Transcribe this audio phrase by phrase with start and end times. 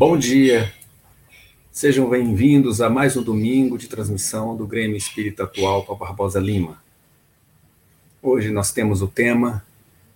[0.00, 0.72] Bom dia,
[1.70, 6.82] sejam bem-vindos a mais um domingo de transmissão do Grêmio Espírita Atual para Barbosa Lima.
[8.22, 9.62] Hoje nós temos o tema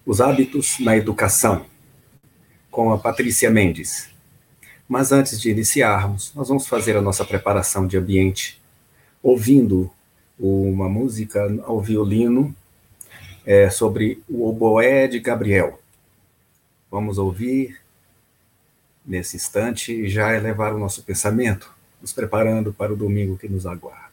[0.07, 1.67] Os Hábitos na Educação,
[2.71, 4.09] com a Patrícia Mendes.
[4.89, 8.59] Mas antes de iniciarmos, nós vamos fazer a nossa preparação de ambiente,
[9.23, 9.91] ouvindo
[10.41, 12.57] uma música ao violino
[13.45, 15.79] é, sobre o oboé de Gabriel.
[16.91, 17.84] Vamos ouvir
[19.05, 24.04] nesse instante já elevar o nosso pensamento, nos preparando para o domingo que nos aguarda.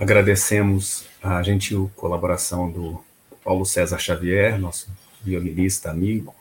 [0.00, 3.02] Agradecemos a gentil colaboração do
[3.42, 4.88] Paulo César Xavier, nosso
[5.24, 6.32] violinista amigo.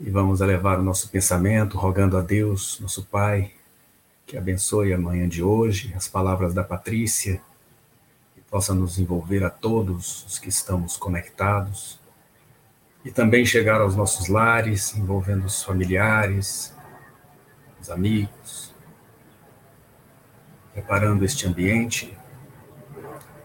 [0.00, 3.52] E vamos elevar o nosso pensamento, rogando a Deus, nosso Pai,
[4.26, 7.40] que abençoe a manhã de hoje, as palavras da Patrícia,
[8.34, 12.00] que possa nos envolver a todos os que estamos conectados,
[13.04, 16.74] e também chegar aos nossos lares, envolvendo os familiares,
[17.80, 18.71] os amigos,
[20.72, 22.16] preparando este ambiente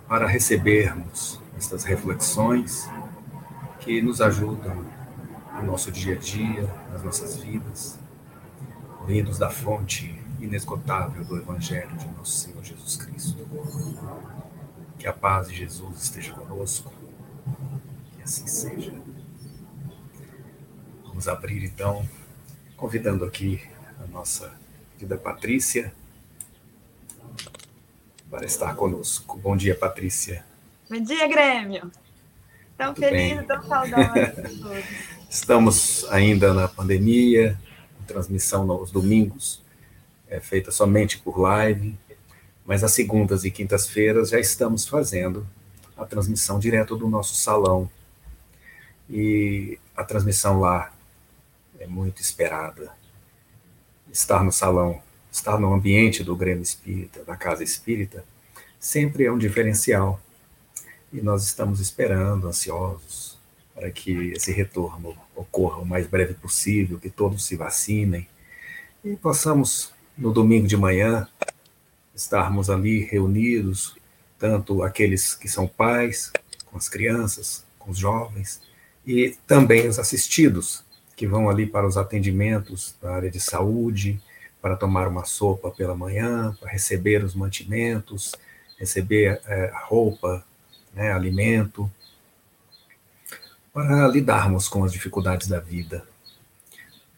[0.08, 2.90] para recebermos estas reflexões
[3.80, 4.86] que nos ajudam
[5.56, 8.00] no nosso dia a dia, nas nossas vidas,
[9.06, 13.48] vindos da fonte inesgotável do Evangelho de nosso Senhor Jesus Cristo.
[14.98, 16.92] Que a paz de Jesus esteja conosco,
[18.16, 18.94] que assim seja.
[21.06, 22.08] Vamos abrir então,
[22.76, 23.62] convidando aqui
[24.04, 24.52] a nossa
[24.98, 25.92] querida Patrícia
[28.30, 29.38] para estar conosco.
[29.38, 30.46] Bom dia, Patrícia.
[30.90, 31.92] Bom dia, Grêmio.
[32.78, 33.46] Tão Muito feliz, bem.
[33.46, 34.34] tão saudosa.
[35.30, 37.60] Estamos ainda na pandemia,
[38.06, 39.62] transmissão nos domingos
[40.30, 41.98] é feita somente por live,
[42.66, 45.48] mas às segundas e quintas-feiras já estamos fazendo
[45.96, 47.90] a transmissão direto do nosso salão.
[49.10, 50.94] E a transmissão lá
[51.80, 52.92] é muito esperada.
[54.12, 55.02] Estar no salão
[55.38, 58.26] estar no ambiente do Grêmio Espírita, da Casa Espírita,
[58.80, 60.20] sempre é um diferencial.
[61.14, 63.38] E nós estamos esperando, ansiosos,
[63.74, 68.28] para que esse retorno ocorra o mais breve possível, que todos se vacinem
[69.04, 71.28] e possamos, no domingo de manhã,
[72.16, 73.96] estarmos ali reunidos,
[74.40, 76.32] tanto aqueles que são pais,
[76.66, 78.60] com as crianças, com os jovens,
[79.06, 80.84] e também os assistidos,
[81.16, 84.20] que vão ali para os atendimentos da área de saúde,
[84.62, 88.34] para tomar uma sopa pela manhã, para receber os mantimentos,
[88.78, 90.46] receber é, roupa,
[90.94, 91.90] né, alimento,
[93.74, 96.08] para lidarmos com as dificuldades da vida.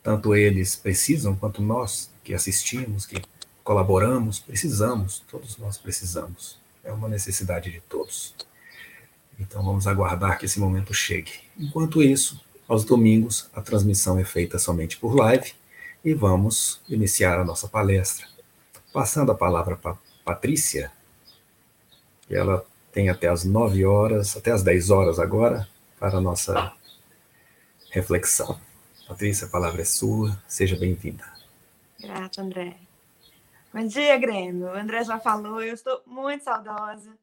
[0.03, 3.21] Tanto eles precisam, quanto nós que assistimos, que
[3.63, 6.57] colaboramos, precisamos, todos nós precisamos.
[6.83, 8.35] É uma necessidade de todos.
[9.39, 11.31] Então vamos aguardar que esse momento chegue.
[11.57, 15.53] Enquanto isso, aos domingos a transmissão é feita somente por live
[16.03, 18.27] e vamos iniciar a nossa palestra.
[18.93, 20.91] Passando a palavra para Patrícia,
[22.29, 25.67] ela tem até as 9 horas, até as 10 horas agora,
[25.99, 26.73] para a nossa
[27.91, 28.59] reflexão.
[29.07, 31.25] Patrícia, a palavra é sua, seja bem-vinda.
[31.99, 32.77] Grata, André.
[33.73, 34.67] Bom dia, Grêmio.
[34.67, 37.17] O André já falou, eu estou muito saudosa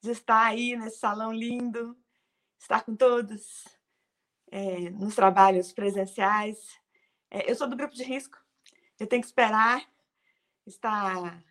[0.00, 1.96] de estar aí nesse salão lindo,
[2.58, 3.64] estar com todos
[4.50, 6.58] é, nos trabalhos presenciais.
[7.34, 8.36] É, eu sou do grupo de risco,
[9.00, 9.82] eu tenho que esperar
[10.66, 11.42] estar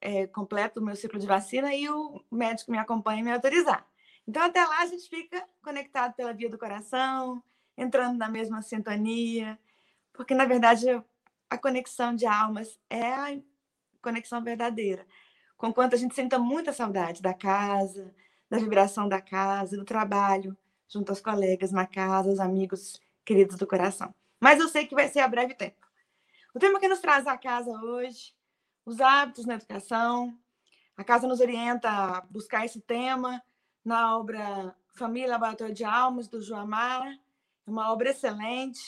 [0.00, 3.86] é, completo o meu ciclo de vacina e o médico me acompanha e me autorizar.
[4.26, 7.40] Então, até lá, a gente fica conectado pela via do coração,
[7.78, 9.56] entrando na mesma sintonia,
[10.12, 10.88] porque, na verdade,
[11.48, 13.40] a conexão de almas é a
[14.02, 15.06] conexão verdadeira.
[15.56, 18.12] Conquanto a gente sinta muita saudade da casa,
[18.50, 20.58] da vibração da casa, do trabalho,
[20.88, 24.12] junto aos colegas na casa, os amigos queridos do coração.
[24.42, 25.86] Mas eu sei que vai ser a breve tempo.
[26.52, 28.34] O tema que nos traz à casa hoje,
[28.84, 30.36] os hábitos na educação.
[30.96, 33.40] A casa nos orienta a buscar esse tema
[33.84, 37.06] na obra Família Laboratório de Almas, do Joamar.
[37.06, 38.80] É uma obra excelente.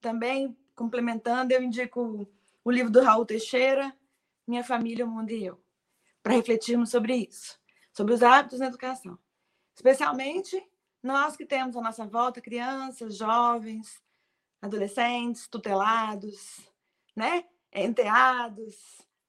[0.00, 2.28] Também complementando, eu indico
[2.64, 3.96] o livro do Raul Teixeira,
[4.44, 5.62] Minha Família, o Mundo e Eu,
[6.20, 7.56] para refletirmos sobre isso,
[7.92, 9.16] sobre os hábitos na educação.
[9.72, 10.60] Especialmente
[11.00, 14.04] nós que temos à nossa volta crianças, jovens,
[14.60, 16.60] adolescentes, tutelados,
[17.14, 17.44] né?
[17.72, 18.76] enteados,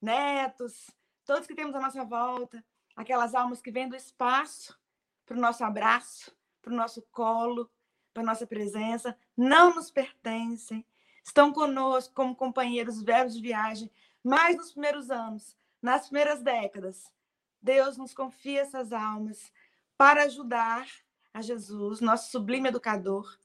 [0.00, 0.90] netos,
[1.24, 2.64] todos que temos à nossa volta,
[2.96, 4.78] aquelas almas que vêm do espaço
[5.26, 7.70] para o nosso abraço, para o nosso colo,
[8.12, 10.84] para a nossa presença, não nos pertencem,
[11.22, 13.90] estão conosco como companheiros velhos de viagem,
[14.24, 17.12] mais nos primeiros anos, nas primeiras décadas.
[17.60, 19.52] Deus nos confia essas almas
[19.96, 20.88] para ajudar
[21.34, 23.38] a Jesus, nosso sublime educador,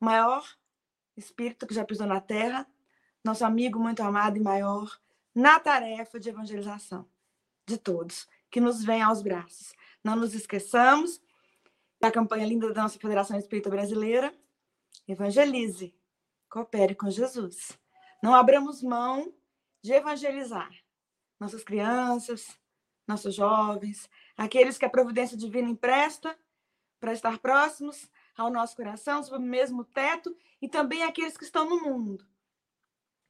[0.00, 0.46] maior
[1.16, 2.66] espírito que já pisou na terra,
[3.24, 5.00] nosso amigo muito amado e maior,
[5.34, 7.06] na tarefa de evangelização
[7.66, 9.74] de todos que nos vem aos braços.
[10.02, 11.20] Não nos esqueçamos
[12.00, 14.32] da campanha linda da nossa Federação Espírita Brasileira.
[15.08, 15.94] Evangelize,
[16.48, 17.78] coopere com Jesus.
[18.22, 19.32] Não abramos mão
[19.82, 20.70] de evangelizar
[21.38, 22.58] nossas crianças,
[23.06, 26.36] nossos jovens, aqueles que a providência divina empresta
[26.98, 31.68] para estar próximos ao nosso coração, sob o mesmo teto, e também aqueles que estão
[31.68, 32.26] no mundo.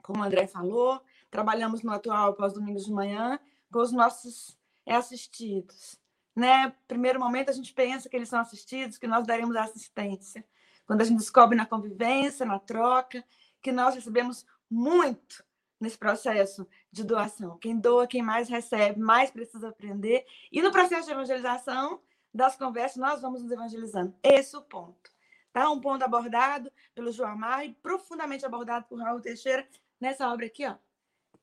[0.03, 1.01] Como o André falou,
[1.31, 3.39] trabalhamos no atual pós domingos de manhã
[3.71, 4.57] com os nossos
[4.87, 5.99] assistidos.
[6.35, 6.73] Né?
[6.87, 10.45] Primeiro momento a gente pensa que eles são assistidos, que nós daremos assistência.
[10.87, 13.25] Quando a gente descobre na convivência, na troca,
[13.61, 15.45] que nós recebemos muito
[15.81, 17.59] nesse processo de doação.
[17.59, 20.25] Quem doa, quem mais recebe, mais precisa aprender.
[20.51, 22.01] E no processo de evangelização,
[22.37, 24.15] das conversas, nós vamos nos evangelizando.
[24.23, 25.11] Esse é o ponto.
[25.53, 25.71] Tá?
[25.71, 29.67] Um ponto abordado pelo João Amar e profundamente abordado por Raul Teixeira
[30.01, 30.75] nessa obra aqui, ó.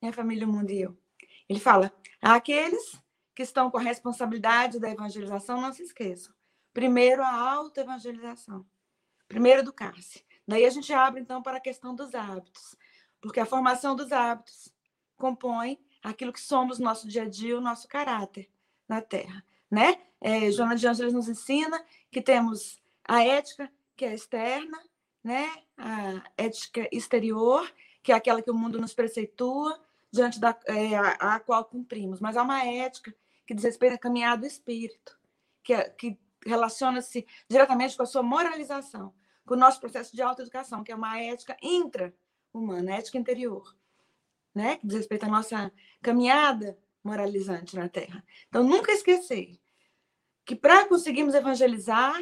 [0.01, 0.97] Minha família, o mundo e eu.
[1.49, 1.91] Ele fala:
[2.21, 3.01] aqueles
[3.33, 6.33] que estão com a responsabilidade da evangelização, não se esqueçam.
[6.73, 8.65] Primeiro, a autoevangelização.
[9.27, 10.23] Primeiro, educar-se.
[10.47, 12.75] Daí a gente abre, então, para a questão dos hábitos.
[13.21, 14.73] Porque a formação dos hábitos
[15.15, 18.49] compõe aquilo que somos no nosso dia a dia, o nosso caráter
[18.87, 19.43] na Terra.
[19.71, 20.01] Né?
[20.23, 24.81] É, Joana de Ângeles nos ensina que temos a ética, que é externa,
[25.21, 25.51] né?
[25.77, 27.69] a ética exterior,
[28.01, 29.77] que é aquela que o mundo nos preceitua,
[30.09, 33.13] diante da é, a, a, qual cumprimos, mas há uma ética
[33.45, 35.19] que diz respeito à caminhada do espírito,
[35.61, 39.13] que, é, que relaciona-se diretamente com a sua moralização,
[39.45, 43.75] com o nosso processo de autoeducação, que é uma ética intra-humana, ética interior,
[44.55, 44.77] né?
[44.77, 45.69] que diz respeito à nossa
[46.01, 48.23] caminhada moralizante na Terra.
[48.47, 49.59] Então, nunca esquecer
[50.45, 52.21] que para conseguirmos evangelizar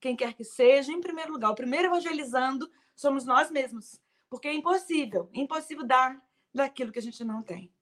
[0.00, 4.54] quem quer que seja, em primeiro lugar, o primeiro evangelizando somos nós mesmos, porque é
[4.54, 6.22] impossível, impossível dar
[6.54, 7.72] daquilo que a gente não tem.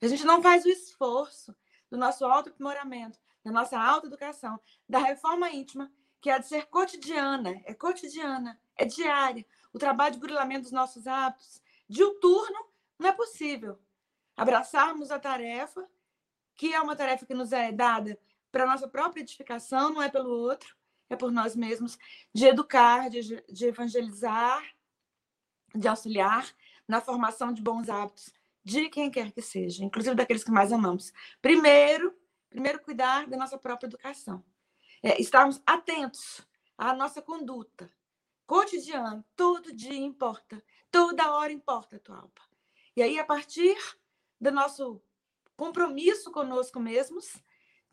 [0.00, 1.54] A gente não faz o esforço
[1.90, 7.74] do nosso auto-aprimoramento, da nossa autoeducação, da reforma íntima, que é de ser cotidiana, é
[7.74, 9.44] cotidiana, é diária.
[9.72, 12.66] O trabalho de burilamento dos nossos hábitos, diuturno,
[12.98, 13.78] não é possível.
[14.36, 15.86] Abraçarmos a tarefa,
[16.54, 18.18] que é uma tarefa que nos é dada
[18.54, 20.76] para nossa própria edificação, não é pelo outro,
[21.10, 21.98] é por nós mesmos,
[22.32, 24.64] de educar, de, de evangelizar,
[25.74, 26.48] de auxiliar
[26.86, 28.32] na formação de bons hábitos
[28.62, 31.12] de quem quer que seja, inclusive daqueles que mais amamos.
[31.42, 32.16] Primeiro,
[32.48, 34.42] primeiro cuidar da nossa própria educação.
[35.02, 36.46] É, estarmos atentos
[36.78, 37.90] à nossa conduta
[38.46, 42.30] cotidiana, todo dia importa, toda hora importa, tua alma.
[42.96, 43.76] E aí, a partir
[44.40, 45.02] do nosso
[45.56, 47.42] compromisso conosco mesmos,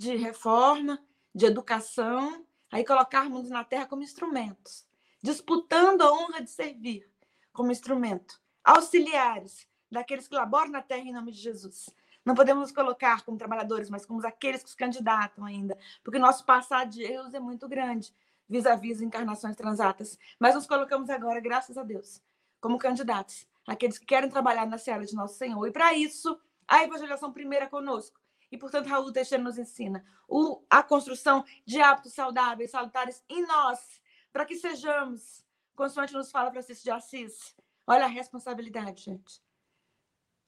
[0.02, 1.00] de reforma,
[1.34, 4.84] de educação, aí colocarmos na terra como instrumentos,
[5.22, 7.08] disputando a honra de servir
[7.54, 11.88] como instrumento, auxiliares daqueles que laboram na terra em nome de Jesus.
[12.26, 16.46] Não podemos nos colocar como trabalhadores, mas como aqueles que se candidatam ainda, porque nosso
[16.46, 18.12] passado de erros é muito grande,
[18.50, 20.18] vis-à-vis -vis encarnações transatas.
[20.40, 22.20] Mas nos colocamos agora, graças a Deus,
[22.60, 25.68] como candidatos, aqueles que querem trabalhar na seara de nosso Senhor.
[25.68, 28.21] E para isso, a evangelização primeira conosco.
[28.52, 34.02] E, portanto, Raul Teixeira nos ensina o, a construção de hábitos saudáveis, salutares em nós,
[34.32, 37.56] para que sejamos, consoante nos fala Francisco de Assis.
[37.88, 39.42] Olha a responsabilidade, gente.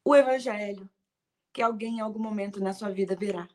[0.03, 0.89] O evangelho
[1.53, 3.48] que alguém em algum momento na sua vida verá.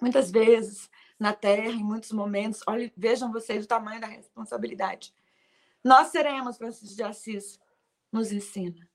[0.00, 5.14] Muitas vezes, na Terra, em muitos momentos, olha, vejam vocês o tamanho da responsabilidade.
[5.82, 7.58] Nós seremos, Francisco de Assis
[8.10, 8.88] nos ensina,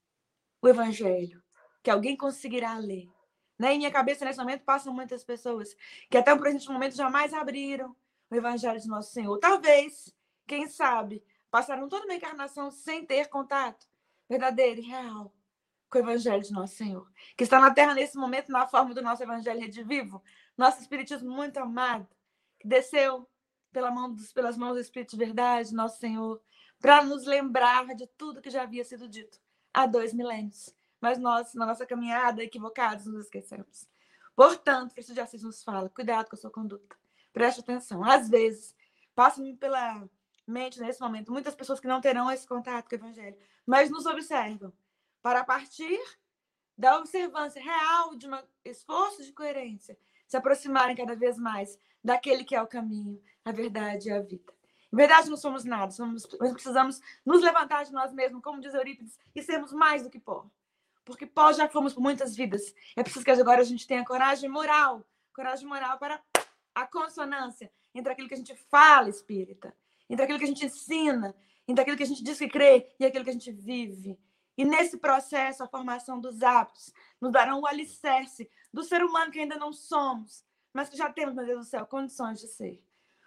[0.62, 1.42] o Evangelho,
[1.82, 3.10] que alguém conseguirá ler.
[3.58, 3.74] Né?
[3.74, 5.74] Em minha cabeça, nesse momento, passam muitas pessoas
[6.08, 7.96] que até o presente momento jamais abriram
[8.30, 9.38] o Evangelho de Nosso Senhor.
[9.38, 10.14] Talvez,
[10.46, 13.86] quem sabe, passaram toda uma encarnação sem ter contato
[14.28, 15.34] verdadeiro e real
[15.90, 19.02] com o Evangelho de Nosso Senhor, que está na Terra nesse momento na forma do
[19.02, 20.22] nosso Evangelho redivivo,
[20.56, 22.06] nosso Espiritismo muito amado,
[22.60, 23.26] que desceu
[23.72, 26.42] pela mão dos, pelas mãos do Espírito de Verdade, Nosso Senhor,
[26.78, 29.40] para nos lembrar de tudo que já havia sido dito
[29.72, 30.74] há dois milênios.
[31.00, 33.88] Mas nós, na nossa caminhada, equivocados, nos esquecemos.
[34.34, 36.96] Portanto, Cristo de Assis nos fala: cuidado com a sua conduta.
[37.32, 38.04] Preste atenção.
[38.04, 38.74] Às vezes,
[39.14, 40.08] passam pela
[40.46, 43.36] mente nesse momento muitas pessoas que não terão esse contato com o Evangelho,
[43.66, 44.72] mas nos observam
[45.22, 46.00] para partir
[46.76, 52.54] da observância real de um esforço de coerência, se aproximarem cada vez mais daquele que
[52.54, 54.52] é o caminho, a verdade e a vida.
[54.92, 58.72] Em verdade, não somos nada, somos, nós precisamos nos levantar de nós mesmos, como diz
[58.72, 60.46] Eurípides, e sermos mais do que pó.
[61.08, 62.74] Porque pó já fomos por muitas vidas.
[62.94, 65.04] É preciso que agora a gente tenha coragem moral
[65.38, 66.20] coragem moral para
[66.74, 69.72] a consonância entre aquilo que a gente fala espírita,
[70.10, 71.32] entre aquilo que a gente ensina,
[71.68, 74.18] entre aquilo que a gente diz que crê e aquilo que a gente vive.
[74.56, 79.38] E nesse processo, a formação dos hábitos nos darão o alicerce do ser humano que
[79.38, 82.82] ainda não somos, mas que já temos, meu Deus do céu, condições de ser.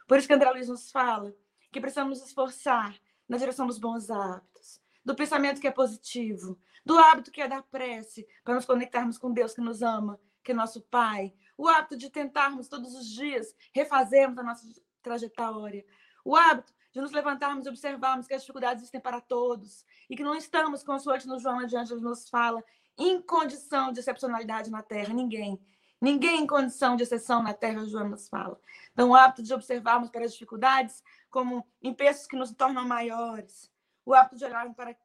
[0.06, 1.34] Por isso que André Luiz nos fala
[1.72, 6.98] que precisamos nos esforçar na direção dos bons hábitos, do pensamento que é positivo, do
[6.98, 10.56] hábito que é da prece, para nos conectarmos com Deus que nos ama, que é
[10.56, 14.68] nosso Pai, o hábito de tentarmos todos os dias refazermos a nossa
[15.02, 15.86] trajetória,
[16.26, 20.24] o hábito de nos levantarmos e observarmos que as dificuldades existem para todos e que
[20.24, 22.64] não estamos, consoante no João adiante nos fala,
[22.98, 25.60] em condição de excepcionalidade na Terra, ninguém.
[26.02, 28.60] Ninguém em condição de exceção na Terra, João nos fala.
[28.92, 33.72] Então, o hábito de observarmos para as dificuldades como empenhos que nos tornam maiores.
[34.04, 34.96] O hábito de olhar para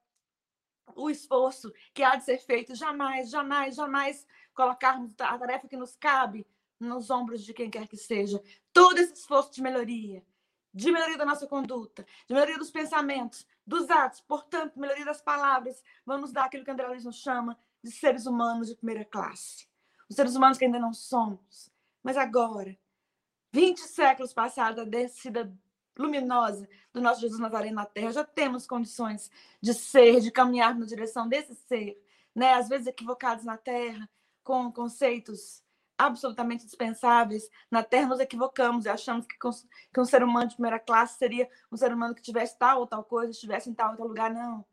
[0.95, 2.75] o esforço que há de ser feito.
[2.75, 6.47] Jamais, jamais, jamais colocarmos a tarefa que nos cabe
[6.79, 8.43] nos ombros de quem quer que seja.
[8.73, 10.25] Todo esse esforço de melhoria,
[10.73, 15.83] de melhoria da nossa conduta, de melhoria dos pensamentos, dos atos, portanto, melhoria das palavras,
[16.05, 19.67] vamos dar aquilo que André Luiz nos chama de seres humanos de primeira classe.
[20.09, 21.71] Os seres humanos que ainda não somos.
[22.03, 22.79] Mas agora,
[23.53, 25.53] 20 séculos passados, a descida
[25.99, 30.87] luminosa do nosso Jesus Nazareno na Terra, já temos condições de ser, de caminhar na
[30.87, 32.01] direção desse ser,
[32.35, 32.55] né?
[32.55, 34.09] Às vezes equivocados na Terra,
[34.43, 35.63] com conceitos
[35.99, 37.49] absolutamente dispensáveis.
[37.71, 41.49] Na Terra nos equivocamos e achamos que, que um ser humano de primeira classe seria
[41.73, 44.33] um ser humano que tivesse tal ou tal coisa, estivesse em tal ou tal lugar.
[44.33, 44.65] Não.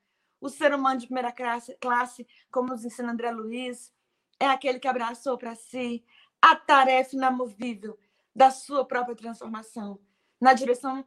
[0.41, 3.93] O ser humano de primeira classe, classe como nos ensina André Luiz,
[4.39, 6.03] é aquele que abraçou para si
[6.41, 7.97] a tarefa inamovível
[8.35, 9.99] da sua própria transformação
[10.43, 11.05] na direção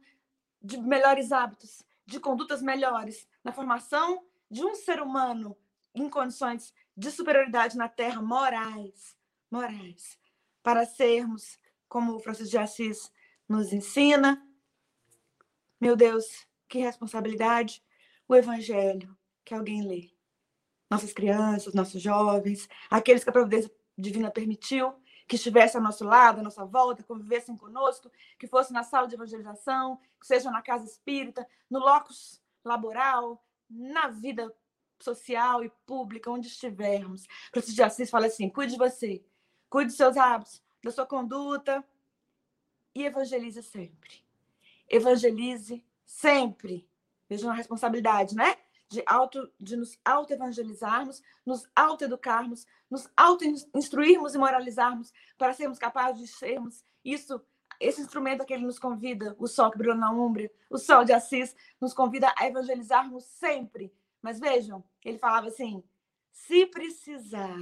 [0.59, 5.55] de melhores hábitos, de condutas melhores, na formação de um ser humano
[5.93, 9.15] em condições de superioridade na Terra, morais,
[9.51, 10.17] morais,
[10.63, 13.11] para sermos, como o Francisco de Assis
[13.47, 14.43] nos ensina,
[15.79, 16.25] meu Deus,
[16.67, 17.83] que responsabilidade,
[18.27, 19.15] o Evangelho
[19.45, 20.09] que alguém lê.
[20.89, 24.95] Nossas crianças, nossos jovens, aqueles que a providência divina permitiu
[25.27, 29.15] que estivesse ao nosso lado, à nossa volta, convivessem conosco, que fosse na sala de
[29.15, 34.53] evangelização, que seja na casa espírita, no locus laboral, na vida
[34.99, 37.27] social e pública, onde estivermos.
[37.51, 39.23] Francisco de Assis fala assim: cuide de você,
[39.69, 41.83] cuide dos seus hábitos, da sua conduta
[42.95, 44.23] e evangelize sempre.
[44.89, 46.87] Evangelize sempre.
[47.29, 48.55] Vejam a responsabilidade, né?
[48.89, 56.27] De, auto, de nos auto-evangelizarmos, nos auto-educarmos, nos auto-instruirmos e moralizarmos para sermos capazes de
[56.27, 57.41] sermos isso,
[57.79, 61.13] esse instrumento que ele nos convida, o sol que brilha na Umbria, o sol de
[61.13, 63.93] Assis, nos convida a evangelizarmos sempre.
[64.21, 65.83] Mas vejam, ele falava assim:
[66.31, 67.61] se precisar,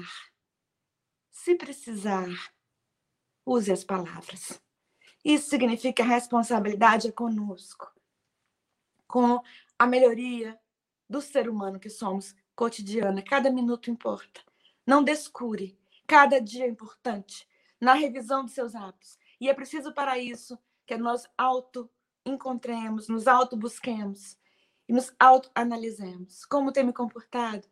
[1.29, 2.29] se precisar,
[3.45, 4.59] use as palavras.
[5.23, 7.91] Isso significa a responsabilidade é conosco,
[9.07, 9.41] com
[9.77, 10.59] a melhoria
[11.09, 13.21] do ser humano que somos cotidiana.
[13.21, 14.41] Cada minuto importa.
[14.85, 15.77] Não descure.
[16.07, 17.47] Cada dia é importante
[17.79, 19.17] na revisão dos seus hábitos.
[19.39, 21.89] E é preciso para isso que nós auto
[22.25, 24.37] encontremos, nos auto busquemos
[24.87, 26.45] e nos auto analisemos.
[26.45, 27.67] Como tenho me comportado?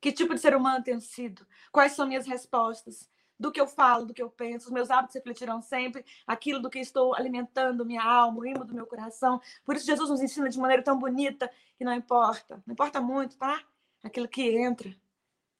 [0.00, 1.46] Que tipo de ser humano tenho sido?
[1.70, 3.08] Quais são minhas respostas?
[3.42, 6.70] Do que eu falo, do que eu penso, os meus hábitos refletirão sempre aquilo do
[6.70, 9.40] que estou alimentando minha alma, o imo do meu coração.
[9.64, 13.36] Por isso, Jesus nos ensina de maneira tão bonita que não importa, não importa muito,
[13.36, 13.60] tá?
[14.00, 14.94] Aquilo que entra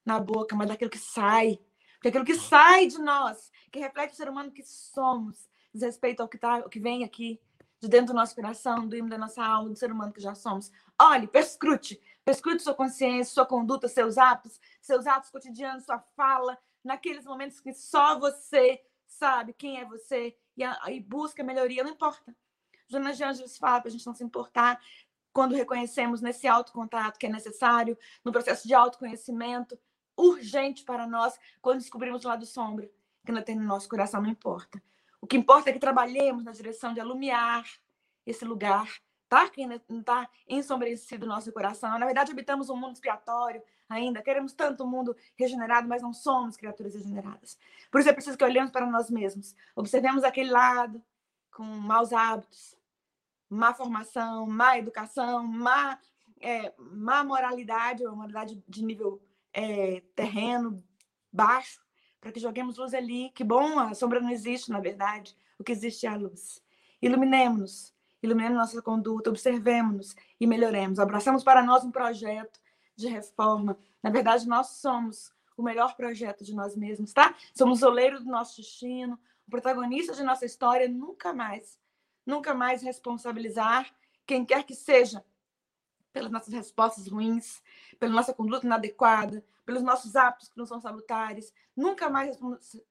[0.06, 1.58] na boca, mas daquilo que sai.
[1.94, 6.20] Porque aquilo que sai de nós, que reflete o ser humano que somos, diz respeito
[6.20, 7.40] ao que, tá, ao que vem aqui,
[7.80, 10.36] de dentro do nosso coração, do imo da nossa alma, do ser humano que já
[10.36, 10.70] somos.
[10.96, 17.24] Olhe, perscrute, perscrute sua consciência, sua conduta, seus atos, seus atos cotidianos, sua fala, naqueles
[17.24, 22.34] momentos que só você sabe quem é você e, a, e busca melhoria, não importa.
[22.88, 24.80] Jonas de Angeles fala para a gente não se importar
[25.32, 29.78] quando reconhecemos nesse autocontato que é necessário, no processo de autoconhecimento,
[30.16, 32.90] urgente para nós, quando descobrimos o lado sombra
[33.24, 34.82] que não tem no nosso coração, não importa.
[35.20, 37.64] O que importa é que trabalhemos na direção de alumiar
[38.26, 38.88] esse lugar,
[39.28, 39.48] tá?
[39.48, 41.98] Que ainda não está ensombrecido o nosso coração.
[41.98, 43.62] Na verdade, habitamos um mundo expiatório
[43.92, 44.22] ainda.
[44.22, 47.58] Queremos tanto um mundo regenerado, mas não somos criaturas regeneradas.
[47.90, 49.54] Por isso é preciso que olhemos para nós mesmos.
[49.76, 51.02] Observemos aquele lado
[51.50, 52.76] com maus hábitos,
[53.49, 55.99] má formação, má educação, má,
[56.40, 59.22] é, má moralidade, ou moralidade de nível
[59.52, 60.82] é, terreno,
[61.30, 61.82] baixo
[62.22, 63.30] para que joguemos luz ali.
[63.34, 65.37] Que bom, a sombra não existe, na verdade.
[65.58, 66.62] O que existe é a luz.
[67.02, 71.00] Iluminemos-nos, iluminemos nossa conduta, observemos-nos e melhoremos.
[71.00, 72.61] Abraçamos para nós um projeto
[72.96, 73.78] de reforma.
[74.02, 77.34] Na verdade, nós somos o melhor projeto de nós mesmos, tá?
[77.54, 80.88] Somos o oleiro do nosso destino, o protagonista de nossa história.
[80.88, 81.78] Nunca mais,
[82.24, 83.92] nunca mais responsabilizar
[84.26, 85.24] quem quer que seja
[86.12, 87.62] pelas nossas respostas ruins,
[87.98, 92.38] pela nossa conduta inadequada, pelos nossos hábitos que não são salutares, nunca mais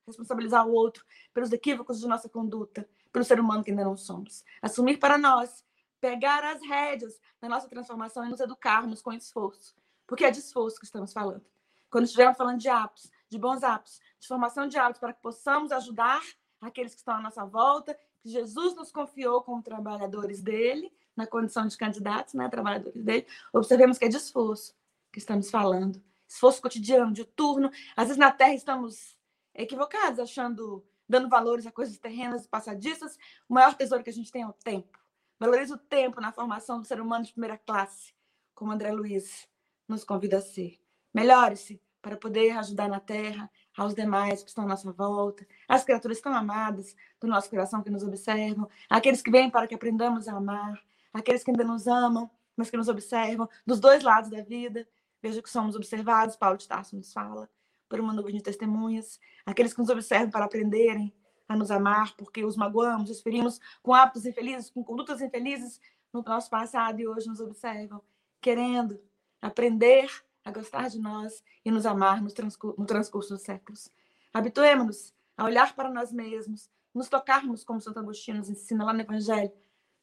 [0.07, 4.43] responsabilizar o outro pelos equívocos de nossa conduta, pelo ser humano que ainda não somos.
[4.61, 5.63] Assumir para nós,
[5.99, 9.75] pegar as rédeas da nossa transformação e nos educarmos com esforço,
[10.11, 11.41] porque é esforço que estamos falando.
[11.89, 15.71] Quando estivermos falando de hábitos, de bons hábitos, de formação de hábitos, para que possamos
[15.71, 16.21] ajudar
[16.59, 21.65] aqueles que estão à nossa volta, que Jesus nos confiou como trabalhadores dele, na condição
[21.65, 24.75] de candidatos, né, trabalhadores dele, observemos que é de esforço
[25.13, 27.71] que estamos falando esforço cotidiano, de turno.
[27.95, 29.17] Às vezes na Terra estamos
[29.55, 33.17] equivocados, achando, dando valores a coisas terrenas e passadiças.
[33.47, 34.99] O maior tesouro que a gente tem é o tempo.
[35.39, 38.13] Valorize o tempo na formação do ser humano de primeira classe,
[38.53, 39.49] como André Luiz
[39.91, 40.79] nos convida a ser.
[41.13, 46.19] Melhore-se para poder ajudar na Terra aos demais que estão à nossa volta, as criaturas
[46.19, 50.33] tão amadas do nosso coração que nos observam, aqueles que vêm para que aprendamos a
[50.33, 50.81] amar,
[51.13, 54.87] aqueles que ainda nos amam, mas que nos observam, dos dois lados da vida.
[55.21, 57.49] Veja que somos observados, Paulo de Tarso nos fala,
[57.87, 61.13] por uma nuvem de testemunhas, aqueles que nos observam para aprenderem
[61.47, 65.79] a nos amar, porque os magoamos, os ferimos com hábitos infelizes, com condutas infelizes
[66.11, 68.01] no nosso passado e hoje nos observam,
[68.41, 68.99] querendo
[69.41, 70.09] aprender
[70.43, 73.91] a gostar de nós e nos amar no transcurso, no transcurso dos séculos.
[74.33, 79.01] Habituemos-nos a olhar para nós mesmos, nos tocarmos como Santo Agostinho nos ensina lá no
[79.01, 79.51] Evangelho.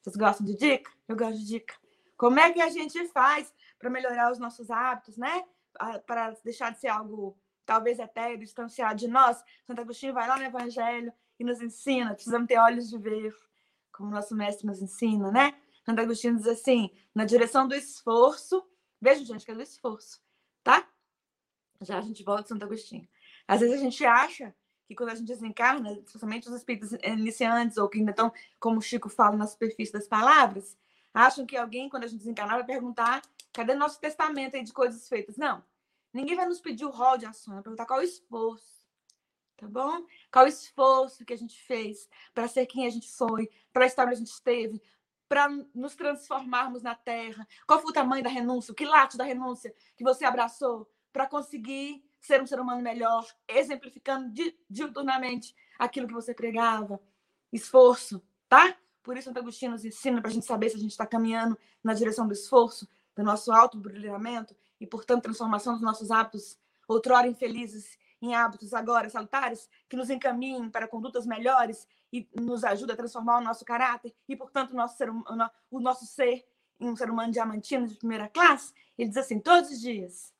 [0.02, 0.90] Vocês gostam de dica?
[1.06, 1.74] Eu gosto de dica.
[2.16, 5.44] Como é que a gente faz para melhorar os nossos hábitos, né?
[6.06, 9.42] Para deixar de ser algo talvez etéreo, distanciado de nós.
[9.66, 13.32] Santo Agostinho vai lá no Evangelho e nos ensina, precisamos ter olhos de ver,
[13.92, 15.54] como nosso mestre nos ensina, né?
[15.84, 18.66] Santo Agostinho diz assim, na direção do esforço,
[19.00, 20.20] veja, gente, que é do esforço,
[20.62, 20.88] tá?
[21.80, 23.08] Já a gente volta a Santo Agostinho.
[23.46, 24.54] Às vezes a gente acha
[24.86, 28.82] que quando a gente desencarna, especialmente os espíritos iniciantes, ou que ainda estão, como o
[28.82, 30.76] Chico fala, na superfície das palavras,
[31.12, 35.08] acham que alguém, quando a gente desencarnar, vai perguntar cadê nosso testamento aí de coisas
[35.08, 35.36] feitas?
[35.36, 35.64] Não.
[36.12, 38.86] Ninguém vai nos pedir o rol de ações, vai perguntar qual o esforço,
[39.56, 40.06] tá bom?
[40.32, 44.04] Qual o esforço que a gente fez para ser quem a gente foi, para estar
[44.04, 44.80] onde a gente esteve,
[45.28, 47.46] para nos transformarmos na Terra.
[47.66, 52.02] Qual foi o tamanho da renúncia, o quilate da renúncia que você abraçou para conseguir
[52.20, 54.32] ser um ser humano melhor, exemplificando
[54.68, 57.00] diuturnamente aquilo que você pregava.
[57.52, 58.76] Esforço, tá?
[59.02, 61.58] Por isso, Santo Agostinho nos ensina para a gente saber se a gente está caminhando
[61.82, 67.98] na direção do esforço, do nosso auto-brilhamento e, portanto, transformação dos nossos hábitos, outrora infelizes,
[68.20, 73.38] em hábitos agora salutares, que nos encaminhem para condutas melhores e nos ajuda a transformar
[73.38, 75.10] o nosso caráter e, portanto, o nosso ser,
[75.70, 76.44] o nosso ser
[76.80, 78.72] em um ser humano diamantino de primeira classe.
[78.96, 80.34] Ele diz assim: todos os dias,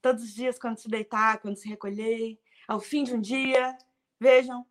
[0.00, 3.76] todos os dias, quando se deitar, quando se recolher, ao fim de um dia,
[4.18, 4.66] vejam,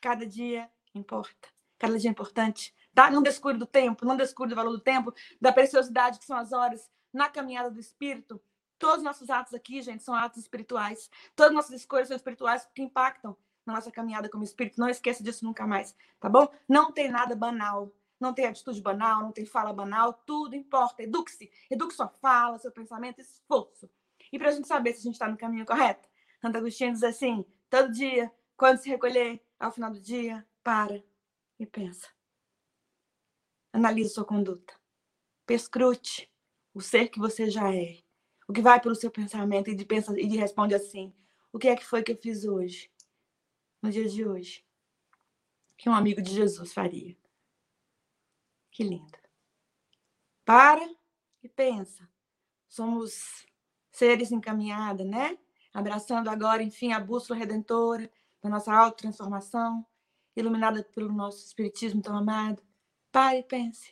[0.00, 1.48] cada dia importa.
[1.78, 3.10] Cada dia é importante, tá?
[3.10, 6.52] Não descuide do tempo, não descuide do valor do tempo, da preciosidade que são as
[6.52, 8.40] horas na caminhada do Espírito.
[8.78, 11.10] Todos os nossos atos aqui, gente, são atos espirituais.
[11.34, 13.36] Todas as nossas escolhas são espirituais porque impactam
[13.66, 14.80] na nossa caminhada como espírito.
[14.80, 16.48] Não esqueça disso nunca mais, tá bom?
[16.68, 17.92] Não tem nada banal.
[18.20, 21.02] Não tem atitude banal, não tem fala banal, tudo importa.
[21.02, 21.50] Eduque-se.
[21.70, 23.88] Eduque sua fala, seu pensamento, esforço.
[24.32, 26.08] E para a gente saber se a gente está no caminho correto,
[26.40, 31.02] Santo Agostinho diz assim: todo dia, quando se recolher, ao final do dia, para
[31.58, 32.08] e pensa.
[33.72, 34.74] Analise sua conduta.
[35.46, 36.30] Pescrute
[36.74, 38.07] o ser que você já é.
[38.48, 41.14] O que vai pelo seu pensamento e de pensa e de responde assim:
[41.52, 42.90] o que é que foi que eu fiz hoje?
[43.82, 44.64] No dia de hoje.
[45.76, 47.14] Que um amigo de Jesus faria.
[48.70, 49.18] Que lindo.
[50.46, 50.88] Para
[51.42, 52.08] e pensa.
[52.66, 53.46] Somos
[53.92, 55.38] seres encaminhados, né?
[55.72, 58.10] Abraçando agora, enfim, a bússola redentora
[58.42, 59.86] da nossa autotransformação,
[60.34, 62.62] iluminada pelo nosso espiritismo tão amado.
[63.12, 63.90] Pare e pense.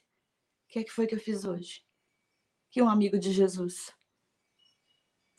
[0.65, 1.85] O que é que foi que eu fiz hoje?
[2.71, 3.95] Que um amigo de Jesus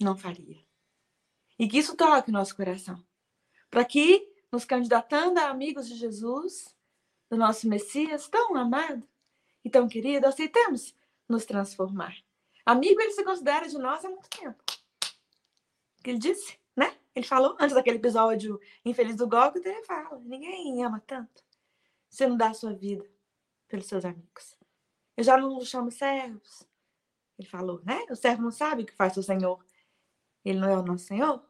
[0.04, 0.58] não faria.
[1.58, 3.04] E que isso toque o nosso coração.
[3.70, 6.76] Para que, nos candidatando a amigos de Jesus,
[7.30, 9.08] do nosso Messias tão amado
[9.64, 10.96] e tão querido, aceitemos
[11.28, 12.16] nos transformar.
[12.66, 14.64] Amigo, ele se considera de nós há muito tempo.
[16.04, 16.98] Ele disse, né?
[17.14, 21.44] Ele falou antes daquele episódio infeliz do Gólgota, ele fala: ninguém ama tanto.
[22.10, 23.06] Você não dá a sua vida
[23.68, 24.56] pelos seus amigos.
[25.16, 26.64] Eu já não chamo servos.
[27.38, 28.06] Ele falou, né?
[28.10, 29.64] O servo não sabe o que faz o Senhor.
[30.48, 31.44] Ele não é o nosso Senhor.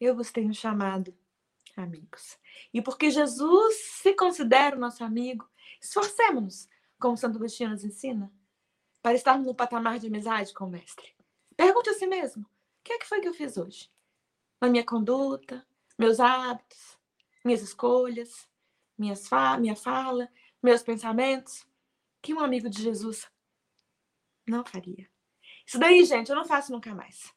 [0.00, 1.14] Eu vos tenho chamado
[1.76, 2.38] amigos.
[2.72, 5.48] E porque Jesus se considera o nosso amigo,
[5.80, 8.32] esforcemos-nos, como Santo Agostinho nos ensina,
[9.02, 11.14] para estarmos no patamar de amizade com o Mestre.
[11.56, 12.48] Pergunte a si mesmo: o
[12.84, 13.90] que é que foi que eu fiz hoje?
[14.64, 15.66] na minha conduta,
[15.98, 16.98] meus hábitos,
[17.44, 18.48] minhas escolhas,
[18.96, 20.28] minhas fa minha fala,
[20.62, 21.66] meus pensamentos,
[22.22, 23.30] que um amigo de Jesus
[24.46, 25.08] não faria.
[25.66, 27.32] Isso daí, gente, eu não faço nunca mais.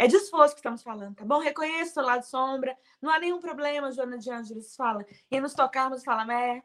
[0.00, 1.40] É de esforço que estamos falando, tá bom?
[1.40, 6.02] Reconheço o lado sombra, não há nenhum problema, Joana de Ângeles fala, em nos tocarmos
[6.02, 6.62] e fala, é,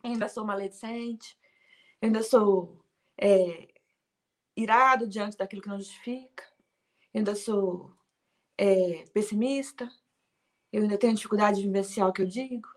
[0.00, 1.36] ainda sou maledicente,
[2.00, 2.80] ainda sou
[3.18, 3.66] é,
[4.56, 6.44] irado diante daquilo que não justifica,
[7.12, 7.92] ainda sou
[8.56, 9.90] é, pessimista,
[10.72, 12.68] eu ainda tenho dificuldade de vivenciar o que eu digo.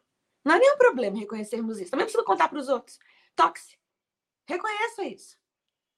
[0.44, 1.92] Não há nenhum problema reconhecermos isso.
[1.92, 2.98] Também preciso contar para os outros.
[3.36, 3.78] Toque-se.
[4.48, 5.38] Reconheça isso.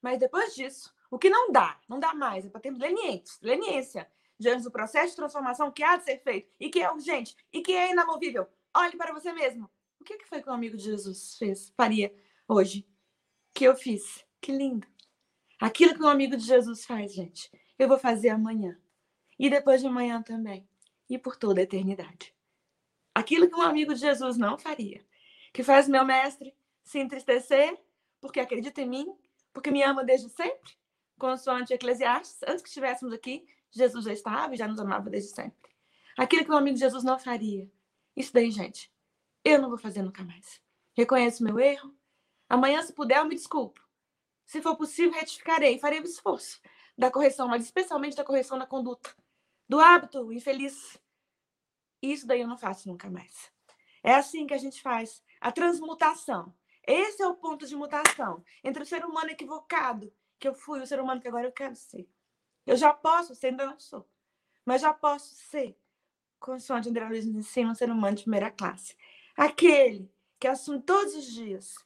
[0.02, 4.10] Mas depois disso, o que não dá, não dá mais, é para termos leniência, leniência
[4.38, 7.60] diante do processo de transformação que há de ser feito e que é urgente e
[7.60, 8.48] que é inamovível.
[8.74, 9.70] Olhe para você mesmo.
[10.00, 12.10] O que foi que o amigo de Jesus fez, faria
[12.48, 12.88] hoje?
[13.52, 14.24] Que eu fiz?
[14.40, 14.88] Que lindo.
[15.60, 18.80] Aquilo que o amigo de Jesus faz, gente, eu vou fazer amanhã
[19.38, 20.66] e depois de amanhã também,
[21.10, 22.34] e por toda a eternidade.
[23.14, 25.04] Aquilo que um amigo de Jesus não faria,
[25.52, 27.78] que faz meu mestre se entristecer
[28.18, 29.14] porque acredita em mim,
[29.52, 30.80] porque me ama desde sempre,
[31.22, 35.70] consoante Eclesiastes, antes que estivéssemos aqui, Jesus já estava e já nos amava desde sempre.
[36.18, 37.70] Aquilo que um amigo Jesus não faria.
[38.16, 38.92] Isso daí, gente,
[39.44, 40.60] eu não vou fazer nunca mais.
[40.94, 41.94] Reconheço meu erro.
[42.48, 43.80] Amanhã, se puder, eu me desculpo.
[44.44, 46.60] Se for possível, retificarei, farei o esforço
[46.98, 49.14] da correção, mas especialmente da correção na conduta
[49.68, 50.98] do hábito infeliz.
[52.02, 53.48] Isso daí eu não faço nunca mais.
[54.02, 56.52] É assim que a gente faz a transmutação.
[56.84, 60.86] Esse é o ponto de mutação entre o ser humano equivocado que eu fui, o
[60.86, 62.08] ser humano que agora eu quero ser.
[62.66, 64.08] Eu já posso ser, ainda não sou,
[64.66, 65.78] mas já posso ser,
[66.40, 68.96] consoante André Luiz nos ensina, um ser humano de primeira classe.
[69.36, 71.76] Aquele que assume todos os dias,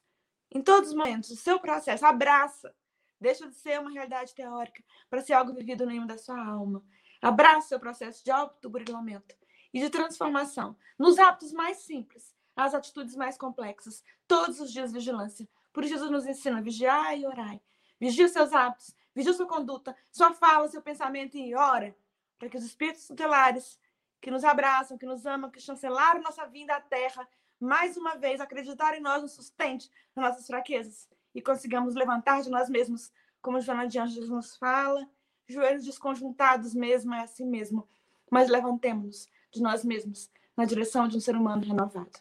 [0.51, 2.75] em todos os momentos, o seu processo, abraça,
[3.21, 6.83] deixa de ser uma realidade teórica para ser algo vivido no meio da sua alma,
[7.21, 9.35] Abraça seu processo de autoburilamento
[9.73, 14.05] e de transformação nos hábitos mais simples, às atitudes mais complexas.
[14.29, 15.49] Todos os dias, vigilância.
[15.73, 17.61] Por isso, Jesus nos ensina: vigiar e orar.
[18.01, 21.97] Vigia seus hábitos, vigia sua conduta, sua fala, seu pensamento e ora,
[22.39, 23.79] para que os espíritos tutelares
[24.21, 27.29] que nos abraçam, que nos amam, que chancelaram nossa vinda à Terra,
[27.59, 32.51] mais uma vez acreditar em nós, nos sustente nas nossas fraquezas e consigamos levantar de
[32.51, 35.09] nós mesmos, como Joana de Anjos nos fala,
[35.49, 37.89] joelhos desconjuntados mesmo, é assim mesmo.
[38.31, 42.19] Mas levantemos-nos de nós mesmos na direção de um ser humano renovado.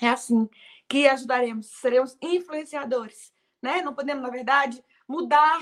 [0.00, 0.48] É assim
[0.88, 3.82] que ajudaremos, seremos influenciadores, né?
[3.82, 5.60] Não podemos, na verdade, mudar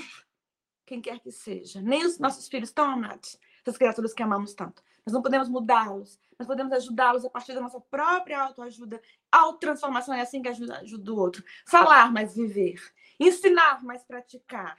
[0.85, 4.81] quem quer que seja, nem os nossos filhos tão amados, essas criaturas que amamos tanto.
[5.05, 9.01] Nós não podemos mudá-los, nós podemos ajudá-los a partir da nossa própria autoajuda.
[9.31, 11.43] Autotransformação é assim que ajuda, ajuda o outro.
[11.67, 12.81] Falar, mas viver.
[13.19, 14.77] Ensinar, mas praticar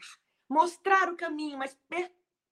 [0.50, 1.78] mostrar o caminho, mas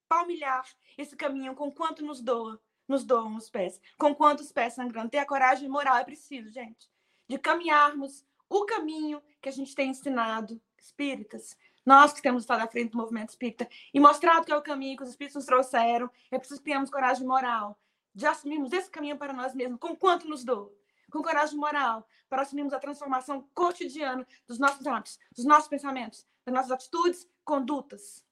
[0.08, 0.64] palmilhar
[0.96, 5.10] esse caminho com quanto nos doa, nos doam os pés, com quantos pés sangrando.
[5.10, 6.88] Ter a coragem moral é preciso, gente,
[7.28, 12.66] de caminharmos o caminho que a gente tem ensinado, espíritas, nós que temos estado à
[12.66, 16.10] frente do movimento espírita e mostrado que é o caminho que os espíritos nos trouxeram,
[16.30, 17.78] é preciso que tenhamos coragem moral
[18.14, 20.76] de assumirmos esse caminho para nós mesmos, com quanto nos dou,
[21.10, 26.54] com coragem moral, para assumirmos a transformação cotidiana dos nossos hábitos, dos nossos pensamentos, das
[26.54, 28.24] nossas atitudes, condutas.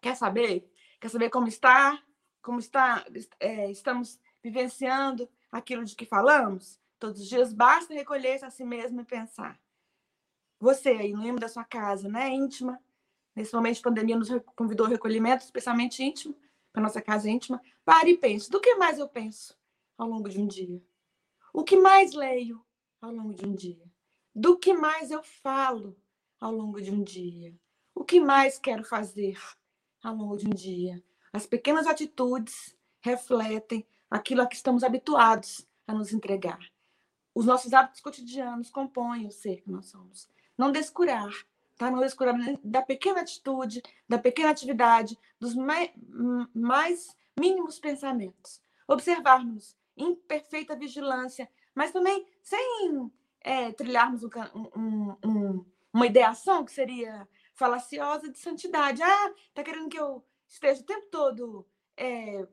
[0.00, 0.70] Quer saber?
[1.00, 2.00] Quer saber como está?
[2.40, 3.04] Como está?
[3.40, 6.78] É, estamos vivenciando aquilo de que falamos?
[6.98, 9.60] Todos os dias basta recolher-se a si mesmo e pensar.
[10.60, 12.82] Você aí, no âmbito da sua casa, né, íntima,
[13.34, 16.36] nesse momento de pandemia nos convidou ao recolhimento, especialmente íntimo,
[16.72, 18.50] para nossa casa íntima, pare e pense.
[18.50, 19.56] Do que mais eu penso
[19.96, 20.82] ao longo de um dia?
[21.52, 22.64] O que mais leio
[23.00, 23.88] ao longo de um dia?
[24.34, 25.96] Do que mais eu falo
[26.40, 27.54] ao longo de um dia?
[27.94, 29.40] O que mais quero fazer
[30.02, 31.02] ao longo de um dia?
[31.32, 36.58] As pequenas atitudes refletem aquilo a que estamos habituados a nos entregar.
[37.38, 40.28] Os nossos hábitos cotidianos compõem o ser que nós somos.
[40.58, 41.30] Não descurar,
[41.76, 41.88] tá?
[41.88, 45.88] Não descurar da pequena atitude, da pequena atividade, dos mais,
[46.52, 48.60] mais mínimos pensamentos.
[48.88, 53.08] Observarmos em perfeita vigilância, mas também sem
[53.40, 54.30] é, trilharmos um,
[54.74, 59.00] um, um, uma ideação que seria falaciosa de santidade.
[59.00, 61.64] Ah, tá querendo que eu esteja o tempo todo
[61.96, 62.48] é,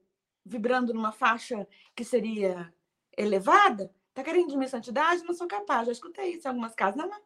[0.46, 2.72] vibrando numa faixa que seria
[3.18, 3.92] elevada?
[4.16, 5.26] Tá querendo de mim santidade?
[5.26, 5.86] Não sou capaz.
[5.86, 6.96] Já escutei isso em algumas casas.
[6.96, 7.22] Não, não.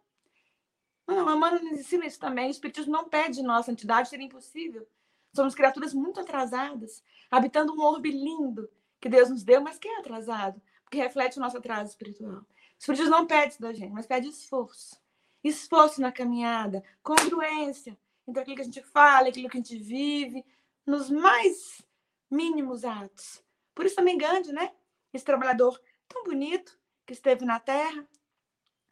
[1.07, 2.47] Não, a Mano nos ensina isso também.
[2.47, 4.87] O Espiritismo não pede de nós santidade, seria impossível.
[5.31, 9.99] Somos criaturas muito atrasadas, habitando um orbe lindo que Deus nos deu, mas que é
[9.99, 12.39] atrasado, porque reflete o nosso atraso espiritual.
[12.39, 12.45] O
[12.79, 14.99] Espiritismo não pede isso da gente, mas pede esforço.
[15.43, 17.97] Esforço na caminhada, congruência
[18.27, 20.43] entre aquilo que a gente fala, aquilo que a gente vive,
[20.85, 21.83] nos mais
[22.29, 23.43] mínimos atos.
[23.75, 24.71] Por isso também Gandhi, né?
[25.13, 26.78] Esse trabalhador tão bonito
[27.09, 28.07] que esteve na Terra,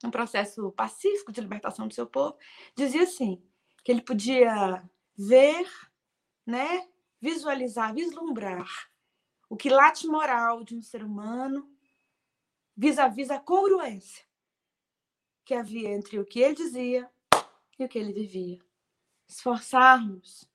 [0.04, 2.36] um processo pacífico de libertação do seu povo,
[2.76, 3.44] dizia assim,
[3.84, 4.84] que ele podia
[5.16, 5.70] ver,
[6.44, 6.90] né,
[7.22, 8.68] visualizar, vislumbrar
[9.48, 11.72] o que late moral de um ser humano
[12.76, 14.26] vis-à-vis a congruência
[15.46, 17.08] que havia entre o que ele dizia
[17.78, 18.60] e o que ele vivia.
[19.28, 20.50] Esforçarmos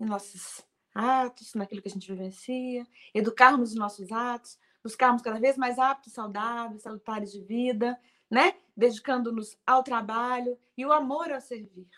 [0.00, 5.56] em nossos atos, naquilo que a gente vivencia, educarmos os nossos atos, buscarmos cada vez
[5.56, 7.98] mais hábitos saudáveis, salutares de vida,
[8.30, 8.54] né?
[8.76, 11.88] Dedicando-nos ao trabalho e o amor ao servir.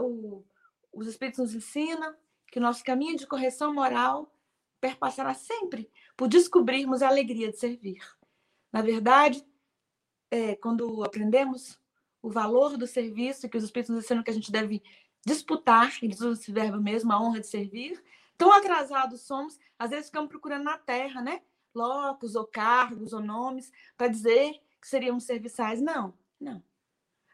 [0.00, 0.44] O,
[0.92, 2.14] os Espíritos nos ensinam
[2.50, 4.32] que o nosso caminho de correção moral
[4.80, 8.00] perpassará sempre por descobrirmos a alegria de servir.
[8.72, 9.44] Na verdade,
[10.30, 11.78] é, quando aprendemos
[12.22, 14.82] o valor do serviço, que os Espíritos nos ensinam que a gente deve
[15.24, 18.02] disputar, eles usam esse verbo mesmo, a honra de servir,
[18.36, 21.42] tão atrasados somos, às vezes ficamos procurando na terra, né?
[21.76, 25.80] Locos ou cargos ou nomes para dizer que seríamos serviçais.
[25.80, 26.62] Não, não.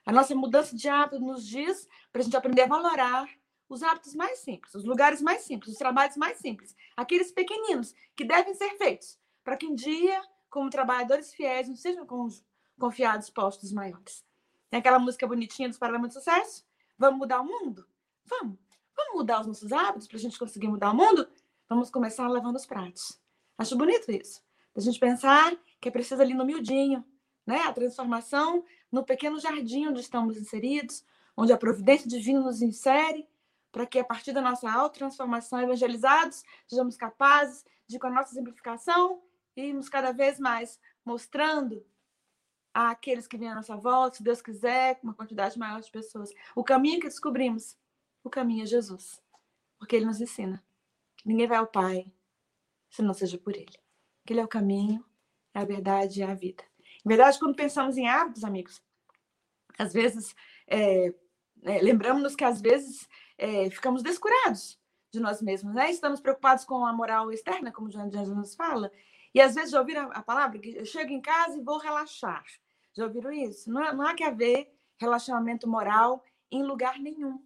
[0.04, 3.28] A nossa mudança de hábito nos diz para a gente aprender a valorar
[3.68, 8.24] os hábitos mais simples, os lugares mais simples, os trabalhos mais simples, aqueles pequeninos que
[8.24, 12.06] devem ser feitos para que um dia, como trabalhadores fiéis, não sejam
[12.78, 14.24] confiados postos maiores.
[14.68, 16.66] Tem aquela música bonitinha dos de Sucesso?
[16.98, 17.86] Vamos mudar o mundo?
[18.24, 18.58] Vamos.
[18.96, 21.28] Vamos mudar os nossos hábitos para a gente conseguir mudar o mundo?
[21.68, 23.21] Vamos começar lavando os pratos.
[23.58, 24.42] Acho bonito isso.
[24.74, 27.04] A gente pensar que é preciso ali no miudinho,
[27.46, 27.58] né?
[27.62, 31.04] A transformação no pequeno jardim onde estamos inseridos,
[31.36, 33.28] onde a providência divina nos insere,
[33.70, 39.22] para que a partir da nossa autotransformação, evangelizados, sejamos capazes de, com a nossa simplificação,
[39.56, 41.84] irmos cada vez mais mostrando
[42.72, 46.30] àqueles que vêm à nossa volta, se Deus quiser, uma quantidade maior de pessoas.
[46.54, 47.76] O caminho que descobrimos,
[48.22, 49.20] o caminho é Jesus,
[49.78, 50.62] porque Ele nos ensina.
[51.24, 52.06] Ninguém vai ao Pai
[52.92, 53.72] se não seja por Ele.
[54.24, 55.04] Que Ele é o caminho,
[55.52, 56.62] é a verdade e é a vida.
[57.04, 58.80] Em verdade, quando pensamos em hábitos, amigos,
[59.78, 60.36] às vezes,
[60.68, 61.12] é,
[61.64, 64.78] é, lembramos-nos que às vezes é, ficamos descurados
[65.10, 65.90] de nós mesmos, né?
[65.90, 68.92] Estamos preocupados com a moral externa, como João Jesus nos fala,
[69.34, 72.44] e às vezes já ouviram a palavra que eu chego em casa e vou relaxar.
[72.94, 73.70] Já ouviram isso?
[73.70, 77.42] Não, não há que haver relaxamento moral em lugar nenhum,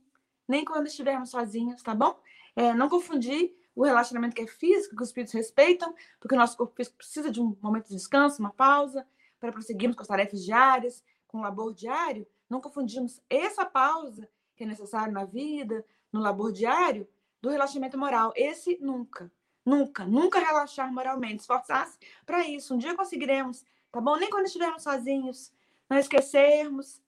[0.49, 2.21] nem quando estivermos sozinhos, tá bom?
[2.57, 6.57] É, não confundir o relacionamento que é físico, que os espíritos respeitam, porque o nosso
[6.57, 9.07] corpo físico precisa de um momento de descanso, uma pausa,
[9.39, 14.65] para prosseguirmos com as tarefas diárias, com o labor diário, não confundimos essa pausa que
[14.65, 17.07] é necessária na vida, no labor diário,
[17.43, 18.33] do relaxamento moral.
[18.35, 19.31] Esse nunca,
[19.65, 21.41] nunca, nunca relaxar moralmente.
[21.43, 22.75] Esforçar-se para isso.
[22.75, 24.17] Um dia conseguiremos, tá bom?
[24.17, 25.53] Nem quando estivermos sozinhos,
[25.91, 27.03] não esquecermos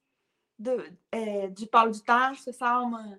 [0.58, 3.18] do, é, de Paulo de Tarso, essa alma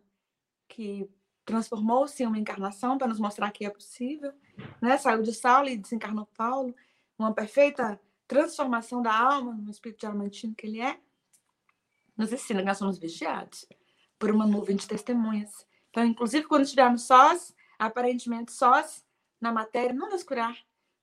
[0.67, 1.09] que
[1.49, 4.31] transformou-se em uma encarnação para nos mostrar que é possível,
[4.79, 4.99] né?
[4.99, 6.75] Saiu de Saulo e desencarnou Paulo,
[7.17, 10.99] uma perfeita transformação da alma no espírito diamantino que ele é,
[12.15, 13.65] nos ensina que nós somos vigiados
[14.19, 15.65] por uma nuvem de testemunhas.
[15.89, 19.03] Então, inclusive, quando estivermos sós, aparentemente sós,
[19.41, 20.55] na matéria, não descurar,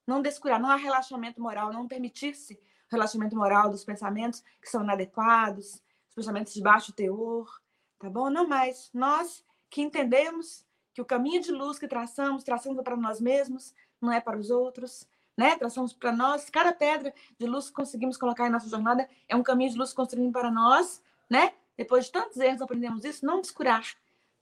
[0.06, 2.56] não descurar, não há relaxamento moral, não permitir-se
[2.88, 7.60] relaxamento moral dos pensamentos que são inadequados, os pensamentos de baixo teor,
[7.98, 8.30] tá bom?
[8.30, 8.90] Não mais.
[8.94, 14.10] Nós que entendemos que o caminho de luz que traçamos, traçamos para nós mesmos, não
[14.10, 15.56] é para os outros, né?
[15.56, 19.42] Traçamos para nós, cada pedra de luz que conseguimos colocar em nossa jornada é um
[19.42, 21.52] caminho de luz construindo para nós, né?
[21.76, 23.84] Depois de tantos erros aprendemos isso, não descurar,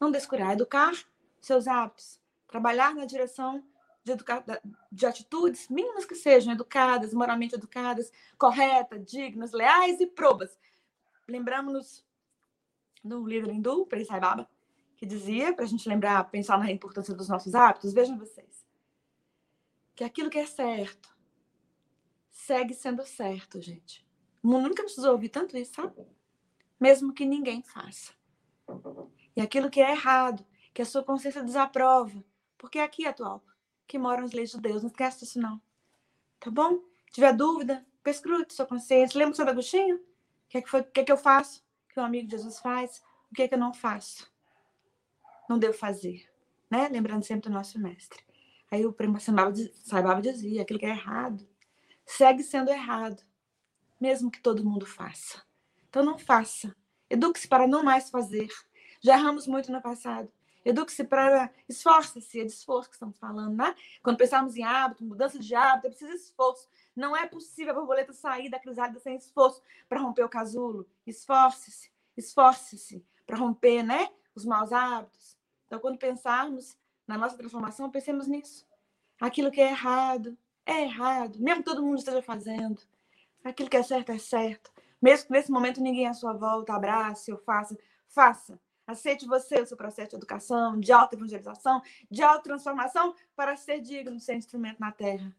[0.00, 0.92] não descurar, educar
[1.40, 3.62] seus hábitos, trabalhar na direção
[4.04, 4.44] de, educar,
[4.92, 10.56] de atitudes mínimas que sejam educadas, moralmente educadas, corretas, dignas, leais e probas.
[11.26, 12.04] Lembramos-nos
[13.02, 14.48] do líder hindu, Sai Baba,
[14.96, 18.64] que dizia, para a gente lembrar, pensar na importância dos nossos hábitos, vejam vocês,
[19.94, 21.14] que aquilo que é certo
[22.30, 24.06] segue sendo certo, gente.
[24.42, 26.06] O mundo nunca precisou ouvir tanto isso, sabe?
[26.78, 28.12] Mesmo que ninguém faça.
[29.34, 32.22] E aquilo que é errado, que a sua consciência desaprova,
[32.58, 33.42] porque é aqui atual
[33.86, 34.82] que moram as leis de Deus.
[34.82, 35.60] Não esquece disso, não.
[36.40, 36.80] Tá bom?
[37.06, 39.18] Se tiver dúvida, pescrute sua consciência.
[39.18, 39.96] Lembra do Santo Agostinho?
[39.96, 40.00] O
[40.48, 41.60] que é que, o que, é que eu faço?
[41.84, 43.02] O que o amigo de Jesus faz?
[43.30, 44.30] O que é que eu não faço?
[45.48, 46.28] Não devo fazer.
[46.70, 46.88] Né?
[46.88, 48.22] Lembrando sempre do nosso mestre.
[48.70, 51.46] Aí o primo Saibaba dizia: aquilo que é errado
[52.06, 53.22] segue sendo errado,
[54.00, 55.42] mesmo que todo mundo faça.
[55.88, 56.74] Então não faça.
[57.08, 58.48] Eduque-se para não mais fazer.
[59.00, 60.30] Já erramos muito no passado.
[60.64, 61.50] Eduque-se para.
[61.68, 63.74] Esforce-se, é de esforço que estamos falando, né?
[64.02, 66.68] Quando pensarmos em hábito, mudança de hábito, é preciso esforço.
[66.96, 70.88] Não é possível a borboleta sair da crisálida sem esforço para romper o casulo.
[71.06, 74.08] Esforce-se, esforce-se para romper, né?
[74.34, 75.36] Os maus hábitos.
[75.66, 78.66] Então, quando pensarmos na nossa transformação, pensemos nisso.
[79.20, 81.38] Aquilo que é errado, é errado.
[81.38, 82.80] Mesmo que todo mundo esteja fazendo.
[83.42, 84.72] Aquilo que é certo, é certo.
[85.00, 87.76] Mesmo que nesse momento ninguém à sua volta abrace ou faça,
[88.08, 88.58] faça.
[88.86, 94.22] Aceite você o seu processo de educação, de auto-evangelização, de auto-transformação para ser digno de
[94.22, 95.34] ser instrumento na terra.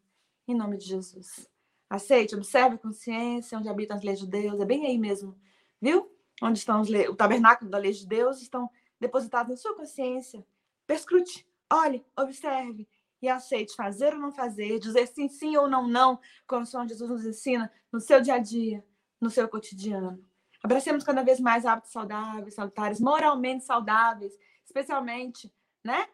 [0.47, 1.49] Em nome de Jesus.
[1.89, 4.59] Aceite, observe a consciência, onde habitam as leis de Deus.
[4.59, 5.35] É bem aí mesmo,
[5.79, 6.11] viu?
[6.41, 7.07] Onde estão le...
[7.07, 8.69] o tabernáculo da lei de Deus estão
[9.05, 10.45] depositados na sua consciência.
[10.87, 12.87] Perscrute, olhe, observe
[13.21, 17.25] e aceite fazer ou não fazer, dizer sim, sim ou não, não, conforme Jesus nos
[17.25, 18.83] ensina no seu dia a dia,
[19.19, 20.23] no seu cotidiano.
[20.63, 24.33] Abracemos cada vez mais hábitos saudáveis, salutares, moralmente saudáveis,
[24.65, 26.07] especialmente, né?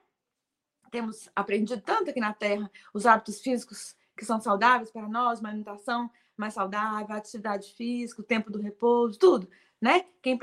[0.90, 5.50] Temos aprendido tanto aqui na Terra os hábitos físicos que são saudáveis para nós, uma
[5.50, 9.50] alimentação mais saudável, atividade física, o tempo do repouso, tudo,
[9.80, 10.06] né?
[10.22, 10.38] Quem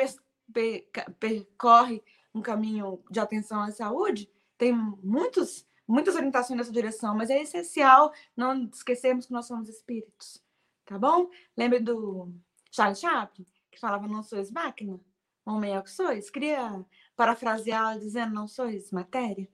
[1.19, 2.03] percorre
[2.35, 8.13] um caminho de atenção à saúde tem muitos, muitas orientações nessa direção, mas é essencial
[8.37, 10.43] não esquecermos que nós somos espíritos,
[10.85, 11.31] tá bom?
[11.57, 12.33] Lembre do
[12.71, 13.47] Charles Chaplin?
[13.71, 15.01] que falava não sois máquina,
[15.47, 19.49] homem é o que sois, queria parafrasear dizendo não sois matéria,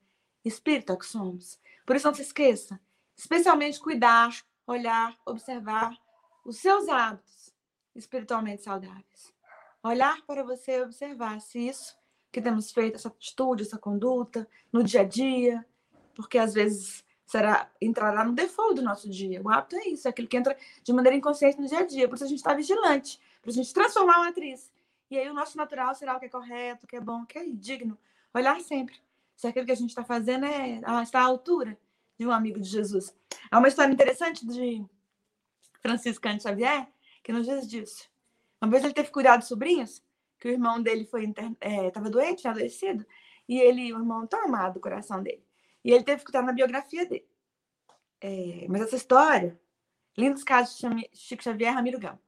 [0.45, 1.61] espírito é o que somos.
[1.87, 2.81] Por isso não se esqueça,
[3.17, 4.31] especialmente cuidar,
[4.67, 5.95] olhar, observar
[6.45, 7.53] os seus hábitos
[7.95, 9.33] espiritualmente saudáveis.
[9.83, 11.95] Olhar para você e observar se isso
[12.35, 15.65] que temos feito, essa atitude, essa conduta no dia a dia,
[16.17, 19.41] porque às vezes será entrará no default do nosso dia.
[19.43, 22.09] O hábito é isso, é aquilo que entra de maneira inconsciente no dia a dia.
[22.09, 24.73] Por isso a gente está vigilante para a gente transformar uma atriz.
[25.11, 27.27] E aí o nosso natural será o que é correto, o que é bom, o
[27.27, 27.97] que é digno.
[28.35, 28.97] Olhar sempre
[29.37, 31.79] se aquilo que a gente está fazendo é, ah, está à altura
[32.19, 33.15] de um amigo de Jesus.
[33.49, 34.85] Há uma história interessante de
[35.81, 36.89] Francisco Cândido Xavier
[37.23, 38.09] que nos diz disso.
[38.61, 40.03] Uma vez ele teve cuidado de sobrinhos,
[40.45, 43.07] que o irmão dele foi estava é, doente, adoecido,
[43.49, 45.43] e ele, o irmão tão amado do coração dele.
[45.83, 47.27] E ele teve que cuidar na biografia dele.
[48.21, 49.59] É, mas essa história,
[50.15, 52.21] lindos casos de Chico Xavier Ramiro Gama.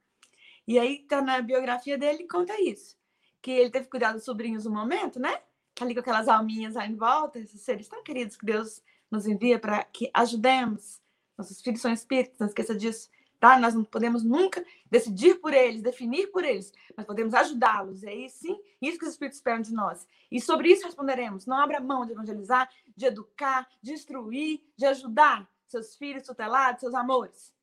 [0.66, 2.96] E aí tá na biografia dele conta isso.
[3.42, 5.42] Que ele teve cuidado dos sobrinhos no momento, né?
[5.78, 9.58] Ali com aquelas alminhas aí em volta, esses seres tão queridos que Deus nos envia
[9.58, 11.02] para que ajudemos.
[11.36, 13.10] Nossos filhos são espíritos, não esqueça disso.
[13.46, 13.60] Tá?
[13.60, 18.02] Nós não podemos nunca decidir por eles, definir por eles, mas podemos ajudá-los.
[18.02, 20.04] E aí sim, isso que os espíritos esperam de nós.
[20.28, 21.46] E sobre isso responderemos.
[21.46, 26.92] Não abra mão de evangelizar, de educar, de instruir, de ajudar seus filhos tutelados, seus
[26.92, 27.54] amores.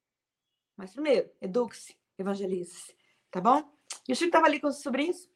[0.77, 2.95] Mas primeiro, eduque-se, evangelize-se,
[3.29, 3.69] tá bom?
[4.07, 5.29] E o Chico estava ali com os sobrinhos,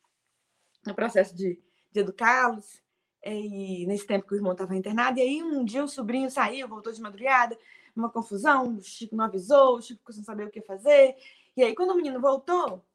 [0.86, 2.82] no processo de, de educá-los,
[3.22, 6.70] e nesse tempo que o irmão estava internado, e aí um dia o sobrinho saiu,
[6.70, 7.60] voltou de madrugada,
[8.00, 11.16] uma confusão, o Chico não avisou, o Chico ficou sem saber o que fazer,
[11.56, 12.86] e aí quando o menino voltou,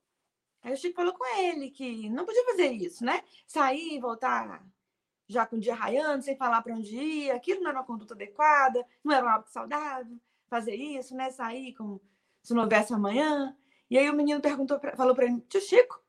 [0.63, 3.23] aí o Chico falou com ele que não podia fazer isso, né?
[3.47, 4.65] Sair, voltar
[5.29, 8.15] já com o dia raiando, sem falar para onde ia, aquilo não era uma conduta
[8.15, 10.17] adequada, não era um hábito saudável,
[10.49, 11.31] fazer isso, né?
[11.31, 11.99] Sair com
[12.43, 13.57] se não houvesse amanhã.
[13.89, 16.03] E aí o menino perguntou, pra, falou para ele, tio Chico,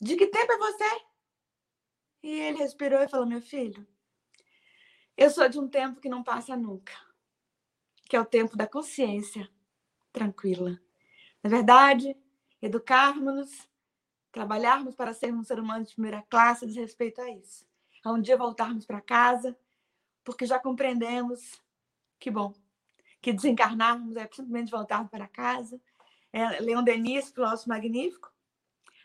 [0.00, 1.00] de que tempo é você?
[2.22, 3.86] E ele respirou e falou, meu filho,
[5.16, 6.92] eu sou de um tempo que não passa nunca,
[8.08, 9.48] que é o tempo da consciência
[10.12, 10.80] tranquila.
[11.42, 12.16] Na verdade,
[12.62, 13.68] educarmos-nos,
[14.32, 17.66] trabalharmos para sermos um ser humano de primeira classe diz respeito a isso.
[18.04, 19.56] A um dia voltarmos para casa,
[20.24, 21.60] porque já compreendemos
[22.18, 22.54] que bom,
[23.20, 25.80] que desencarnarmos é simplesmente voltarmos para casa.
[26.32, 28.32] É, Leon Denis, filósofo magnífico,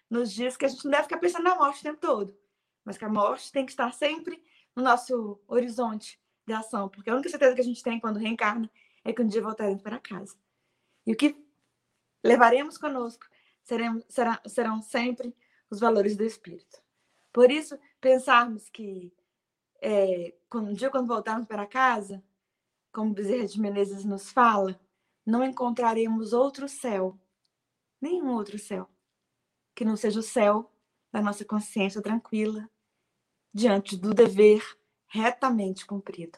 [0.09, 2.37] nos diz que a gente não deve ficar pensando na morte o tempo todo,
[2.83, 4.43] mas que a morte tem que estar sempre
[4.75, 8.69] no nosso horizonte de ação, porque a única certeza que a gente tem quando reencarna
[9.03, 10.35] é que um dia voltaremos para casa.
[11.05, 11.35] E o que
[12.23, 13.25] levaremos conosco
[13.63, 15.35] seremos, será, serão sempre
[15.69, 16.81] os valores do espírito.
[17.31, 19.13] Por isso, pensarmos que
[19.81, 22.23] é, um dia, quando voltarmos para casa,
[22.91, 24.79] como Bezerra de Menezes nos fala,
[25.25, 27.17] não encontraremos outro céu,
[27.99, 28.89] nenhum outro céu,
[29.73, 30.71] que não seja o céu
[31.11, 32.69] da nossa consciência tranquila,
[33.53, 34.61] diante do dever
[35.07, 36.37] retamente cumprido.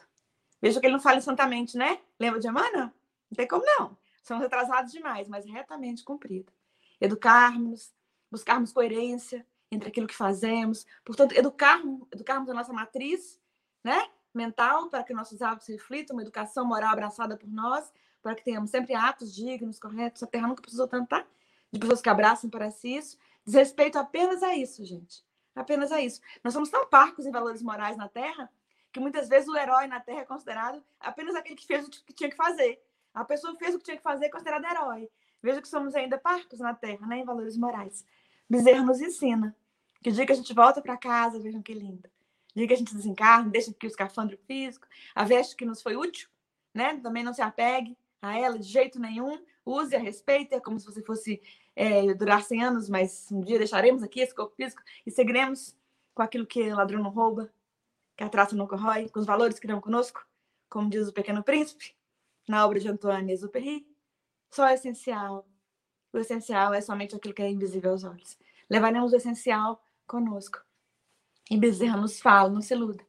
[0.64, 2.00] Veja que ele não fala santamente, né?
[2.18, 2.86] Lembra de Emmanuel?
[3.30, 3.94] Não tem como não.
[4.22, 6.50] Somos atrasados demais, mas retamente cumprido.
[6.98, 7.92] Educarmos,
[8.30, 10.86] buscarmos coerência entre aquilo que fazemos.
[11.04, 13.38] Portanto, educarmos, educarmos a nossa matriz
[13.84, 14.08] né?
[14.32, 17.92] mental para que nossos hábitos reflitam uma educação moral abraçada por nós,
[18.22, 20.22] para que tenhamos sempre atos dignos, corretos.
[20.22, 21.26] A Terra nunca precisou tanto, tá?
[21.70, 23.18] De pessoas que abraçam para si isso.
[23.44, 25.22] Diz respeito apenas a isso, gente.
[25.54, 26.22] Apenas a isso.
[26.42, 28.50] Nós somos tão parcos em valores morais na Terra
[28.94, 32.14] que muitas vezes o herói na Terra é considerado apenas aquele que fez o que
[32.14, 32.80] tinha que fazer.
[33.12, 35.10] A pessoa fez o que tinha que fazer, é considerado herói.
[35.42, 38.06] Veja que somos ainda parcos na Terra, né, em valores morais.
[38.48, 39.54] Bezerra nos ensina
[40.00, 42.08] que o dia que a gente volta para casa, vejam que lindo.
[42.54, 45.82] O dia que a gente desencarna, deixa aqui o escafandro físico, a veste que nos
[45.82, 46.28] foi útil,
[46.72, 46.96] né?
[47.02, 49.42] Também não se apegue a ela de jeito nenhum.
[49.66, 51.42] Use, a respeite, é como se você fosse
[51.74, 55.76] é, durar 100 anos, mas um dia deixaremos aqui esse corpo físico e seguiremos
[56.14, 57.52] com aquilo que ladrão não rouba,
[58.16, 60.24] que a traça não corrói, com os valores que dão conosco,
[60.68, 61.94] como diz o Pequeno Príncipe,
[62.48, 63.86] na obra de Antoine Exupéry,
[64.50, 65.46] só o essencial.
[66.12, 68.38] O essencial é somente aquilo que é invisível aos olhos.
[68.70, 70.58] Levaremos o essencial conosco.
[71.50, 73.04] E Bezerra nos fala, não se iluda.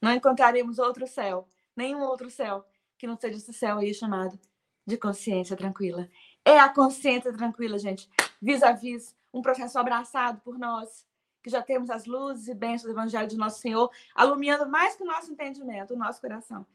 [0.00, 2.64] Não encontraremos outro céu, nenhum outro céu,
[2.98, 4.38] que não seja esse céu aí chamado
[4.86, 6.08] de consciência tranquila.
[6.44, 8.08] É a consciência tranquila, gente,
[8.40, 11.06] vis a vis, um processo abraçado por nós,
[11.44, 15.02] que já temos as luzes e bênçãos do Evangelho de Nosso Senhor, alumiando mais que
[15.02, 16.66] o nosso entendimento, o nosso coração.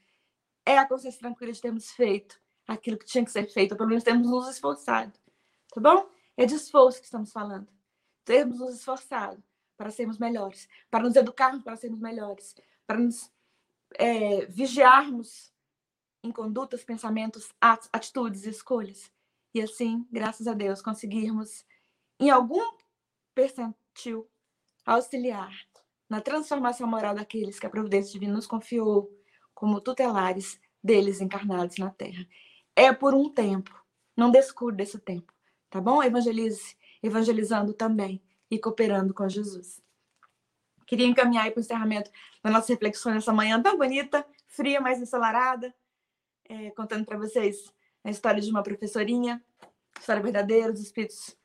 [0.64, 3.90] É a consciência tranquila de termos feito aquilo que tinha que ser feito, ou pelo
[3.90, 5.12] menos termos nos esforçado.
[5.74, 6.08] Tá bom?
[6.38, 7.68] É de esforço que estamos falando.
[8.24, 9.44] Termos nos esforçado
[9.76, 12.56] para sermos melhores, para nos educarmos para sermos melhores,
[12.86, 13.32] para nos
[13.96, 15.52] é, vigiarmos
[16.22, 19.12] em condutas, pensamentos, atitudes e escolhas.
[19.52, 21.66] E assim, graças a Deus, conseguirmos,
[22.20, 22.78] em algum
[23.34, 24.30] percentil,
[24.86, 25.52] auxiliar
[26.10, 29.10] na transformação moral daqueles que a providência divina nos confiou
[29.54, 32.26] como tutelares deles encarnados na Terra.
[32.76, 33.78] É por um tempo.
[34.16, 35.32] Não descure desse tempo,
[35.70, 36.04] tá bom?
[36.04, 39.82] Evangelize, evangelizando também e cooperando com Jesus.
[40.86, 42.10] Queria encaminhar para o encerramento
[42.44, 45.74] da nossa reflexão nessa manhã tão bonita, fria, mas ensolarada,
[46.50, 47.72] é, contando para vocês
[48.04, 49.44] a história de uma professorinha,
[50.00, 51.38] história verdadeira, os espíritos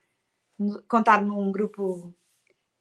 [0.88, 2.14] contaram num grupo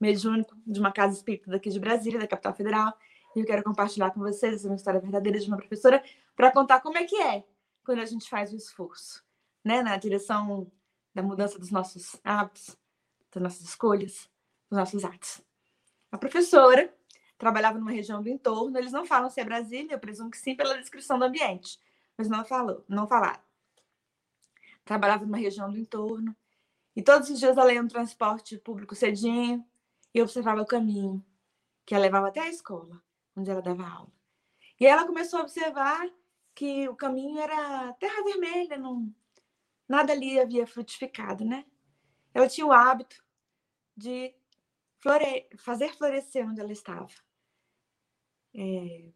[0.04, 2.94] mediúnico de uma casa espírita daqui de Brasília, da capital federal,
[3.34, 6.04] e eu quero compartilhar com vocês uma história verdadeira de uma professora
[6.36, 7.44] para contar como é que é
[7.86, 9.24] quando a gente faz o esforço,
[9.64, 10.70] né, na direção
[11.16, 12.78] da mudança dos nossos hábitos,
[13.34, 14.30] das nossas escolhas,
[14.70, 15.42] dos nossos atos.
[16.12, 16.94] A professora
[17.38, 20.54] trabalhava numa região do entorno, eles não falam se é Brasília, eu presumo que sim
[20.54, 21.80] pela descrição do ambiente,
[22.18, 23.42] mas não falou, não falaram.
[24.84, 26.36] Trabalhava numa região do entorno,
[26.94, 29.66] e todos os dias ela ia no transporte público cedinho
[30.14, 31.24] e observava o caminho
[31.86, 33.02] que a levava até a escola
[33.36, 34.12] onde ela dava aula.
[34.80, 36.08] E ela começou a observar
[36.54, 39.14] que o caminho era terra vermelha, não,
[39.88, 41.66] nada ali havia frutificado, né?
[42.34, 43.24] Ela tinha o hábito
[43.96, 44.34] de
[45.00, 45.48] flore...
[45.58, 47.10] fazer florescer onde ela estava.
[48.56, 49.12] É...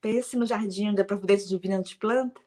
[0.00, 2.40] Pense no jardim da providência divina de planta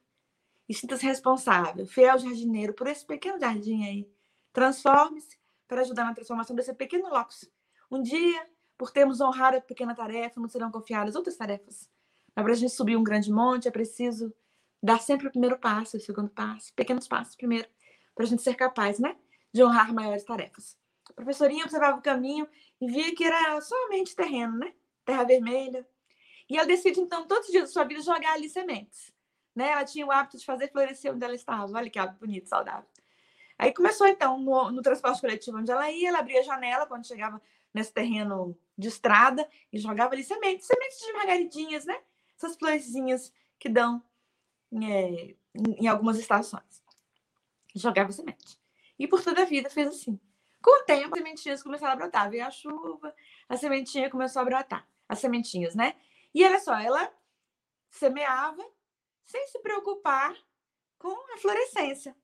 [0.69, 4.11] e sinta-se responsável, fiel jardineiro, por esse pequeno jardim aí.
[4.53, 7.49] Transforme-se para ajudar na transformação desse pequeno locus.
[7.89, 11.89] Um dia por termos honrado a pequena tarefa, não serão confiadas outras tarefas.
[12.35, 14.33] Mas para a gente subir um grande monte, é preciso
[14.81, 17.67] dar sempre o primeiro passo, o segundo passo, pequenos passos primeiro,
[18.13, 19.15] para a gente ser capaz, né,
[19.51, 20.77] de honrar maiores tarefas.
[21.09, 22.47] A professorinha observava o caminho
[22.79, 24.73] e via que era somente terreno, né,
[25.03, 25.87] terra vermelha.
[26.49, 29.11] E ela decide, então, todos os dias da sua vida, jogar ali sementes.
[29.55, 29.71] Né?
[29.71, 31.75] Ela tinha o hábito de fazer florescer onde ela estava.
[31.75, 32.87] Olha que hábito bonito, saudável.
[33.57, 37.07] Aí começou, então, no, no transporte coletivo onde ela ia, ela abria a janela quando
[37.07, 37.41] chegava
[37.77, 42.01] nesse terreno de estrada e jogava ali sementes, sementes de margaridinhas, né?
[42.35, 44.03] Essas florzinhas que dão
[44.83, 46.83] é, em algumas estações.
[47.75, 48.59] Jogava semente.
[48.97, 50.19] E por toda a vida fez assim.
[50.59, 52.29] Com o tempo, as sementinhas começaram a brotar.
[52.31, 53.15] Veio a chuva,
[53.47, 54.87] a sementinha começou a brotar.
[55.07, 55.95] As sementinhas, né?
[56.33, 57.11] E olha só, ela
[57.91, 58.65] semeava
[59.23, 60.35] sem se preocupar
[60.97, 62.15] com a florescência.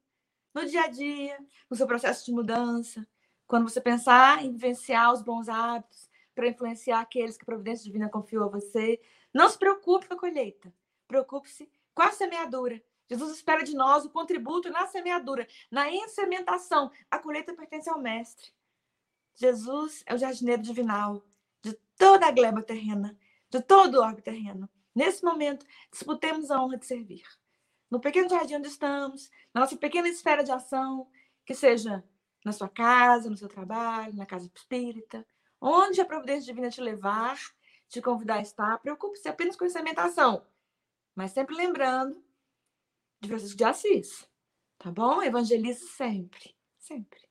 [0.54, 1.40] No dia a dia,
[1.70, 3.08] no seu processo de mudança,
[3.48, 8.10] quando você pensar em vivenciar os bons hábitos para influenciar aqueles que a providência divina
[8.10, 9.00] confiou a você,
[9.34, 10.74] não se preocupe com a colheita.
[11.08, 12.82] Preocupe-se com a semeadura.
[13.10, 16.92] Jesus espera de nós o contributo na semeadura, na ensementação.
[17.12, 18.50] A colheita pertence ao Mestre.
[19.36, 21.24] Jesus é o jardineiro divinal
[21.62, 23.18] de toda a gleba terrena,
[23.50, 24.70] de todo o orbe terreno.
[24.96, 27.24] Nesse momento, disputemos a honra de servir.
[27.90, 31.08] No pequeno jardim onde estamos, na nossa pequena esfera de ação,
[31.46, 32.04] que seja
[32.44, 35.26] na sua casa, no seu trabalho, na casa espírita,
[35.60, 37.40] onde a providência divina te levar,
[37.88, 40.46] te convidar a estar, preocupe-se apenas com a alimentação,
[41.16, 42.24] mas sempre lembrando
[43.22, 44.30] de Francisco de Assis,
[44.78, 45.22] tá bom?
[45.22, 47.22] Evangelize sempre, sempre.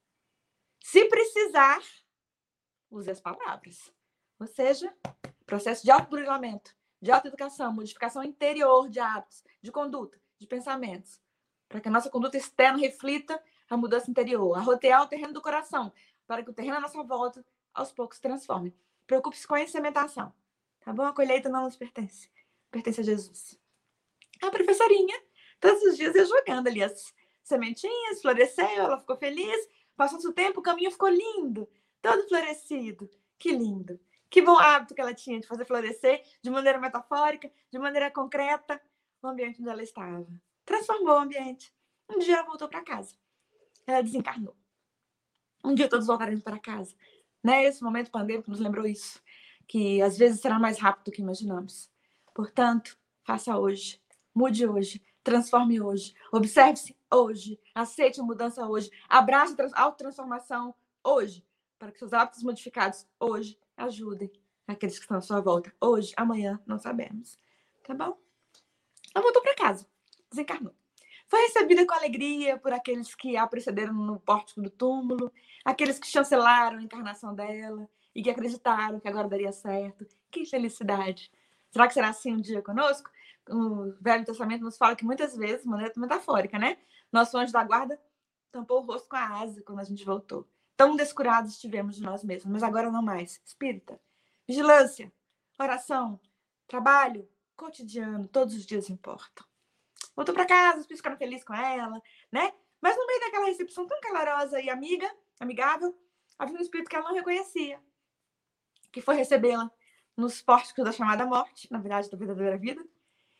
[0.82, 1.82] Se precisar,
[2.90, 3.92] use as palavras.
[4.38, 4.94] Ou seja,
[5.44, 11.20] processo de autoburilamento, de autoeducação, modificação interior de hábitos, de conduta, de pensamentos,
[11.68, 13.42] para que a nossa conduta externa reflita
[13.72, 15.90] a mudança interior, arrotear o terreno do coração,
[16.26, 17.42] para que o terreno à nossa volta,
[17.72, 18.74] aos poucos, se transforme.
[19.06, 20.30] Preocupe-se com a incementação,
[20.80, 21.04] tá bom?
[21.04, 22.28] A colheita não nos pertence,
[22.70, 23.58] pertence a Jesus.
[24.42, 25.18] A professorinha,
[25.58, 29.66] todos os dias eu jogando ali as sementinhas, floresceu, ela ficou feliz,
[29.96, 31.66] passou o tempo, o caminho ficou lindo,
[32.02, 33.08] todo florescido.
[33.38, 33.98] Que lindo.
[34.28, 38.80] Que bom hábito que ela tinha de fazer florescer de maneira metafórica, de maneira concreta,
[39.22, 40.26] o ambiente onde ela estava.
[40.64, 41.74] Transformou o ambiente.
[42.08, 43.21] Um dia ela voltou para casa
[43.86, 44.56] ela desencarnou.
[45.64, 46.94] Um dia todos voltaremos para casa.
[47.42, 47.64] Né?
[47.64, 49.20] Esse momento pandêmico nos lembrou isso,
[49.66, 51.90] que às vezes será mais rápido do que imaginamos.
[52.34, 54.00] Portanto, faça hoje,
[54.34, 60.74] mude hoje, transforme hoje, observe-se hoje, aceite a mudança hoje, abrace a autotransformação
[61.04, 61.44] hoje,
[61.78, 64.30] para que seus hábitos modificados hoje ajudem
[64.66, 65.72] aqueles que estão à sua volta.
[65.80, 67.38] Hoje, amanhã, não sabemos.
[67.84, 68.16] Tá bom?
[69.14, 69.86] Ela voltou para casa,
[70.30, 70.74] desencarnou.
[71.32, 75.32] Foi recebida com alegria por aqueles que a precederam no pórtico do túmulo,
[75.64, 80.06] aqueles que chancelaram a encarnação dela e que acreditaram que agora daria certo.
[80.30, 81.32] Que felicidade!
[81.70, 83.10] Será que será assim um dia conosco?
[83.48, 86.76] O Velho Testamento nos fala que muitas vezes, maneira metafórica, né?
[87.10, 87.98] Nosso anjo da guarda
[88.50, 90.46] tampou o rosto com a asa quando a gente voltou.
[90.76, 93.40] Tão descurados estivemos de nós mesmos, mas agora não mais.
[93.42, 93.98] Espírita,
[94.46, 95.10] vigilância,
[95.58, 96.20] oração,
[96.68, 97.26] trabalho,
[97.56, 99.50] cotidiano, todos os dias importam
[100.14, 102.00] voltou para casa, os filhos ficaram felizes com ela,
[102.30, 102.52] né?
[102.80, 105.96] Mas no meio daquela recepção tão calorosa e amiga, amigável,
[106.38, 107.80] havia um espírito que ela não reconhecia,
[108.90, 109.70] que foi recebê-la
[110.16, 112.84] nos pórticos da chamada morte, na verdade, da verdadeira vida,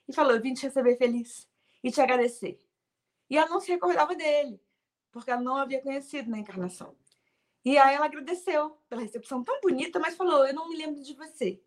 [0.09, 1.49] e falou: Eu vim te receber feliz
[1.83, 2.59] e te agradecer.
[3.29, 4.61] E ela não se recordava dele,
[5.11, 6.97] porque ela não havia conhecido na encarnação.
[7.65, 11.15] E aí ela agradeceu pela recepção tão bonita, mas falou: Eu não me lembro de
[11.15, 11.63] você.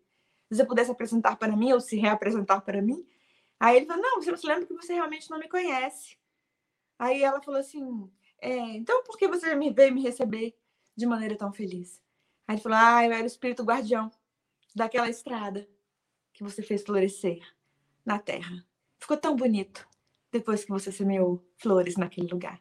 [0.48, 3.06] Se você pudesse apresentar para mim, ou se reapresentar para mim,
[3.58, 6.16] Aí ele falou: Não, você lembra que você realmente não me conhece.
[6.98, 10.54] Aí ela falou assim: é, Então por que você me veio me receber
[10.94, 12.02] de maneira tão feliz?
[12.46, 14.10] Aí ele falou: Ah, eu era o espírito guardião
[14.74, 15.68] daquela estrada
[16.32, 17.40] que você fez florescer
[18.04, 18.64] na terra.
[18.98, 19.86] Ficou tão bonito
[20.30, 22.60] depois que você semeou flores naquele lugar.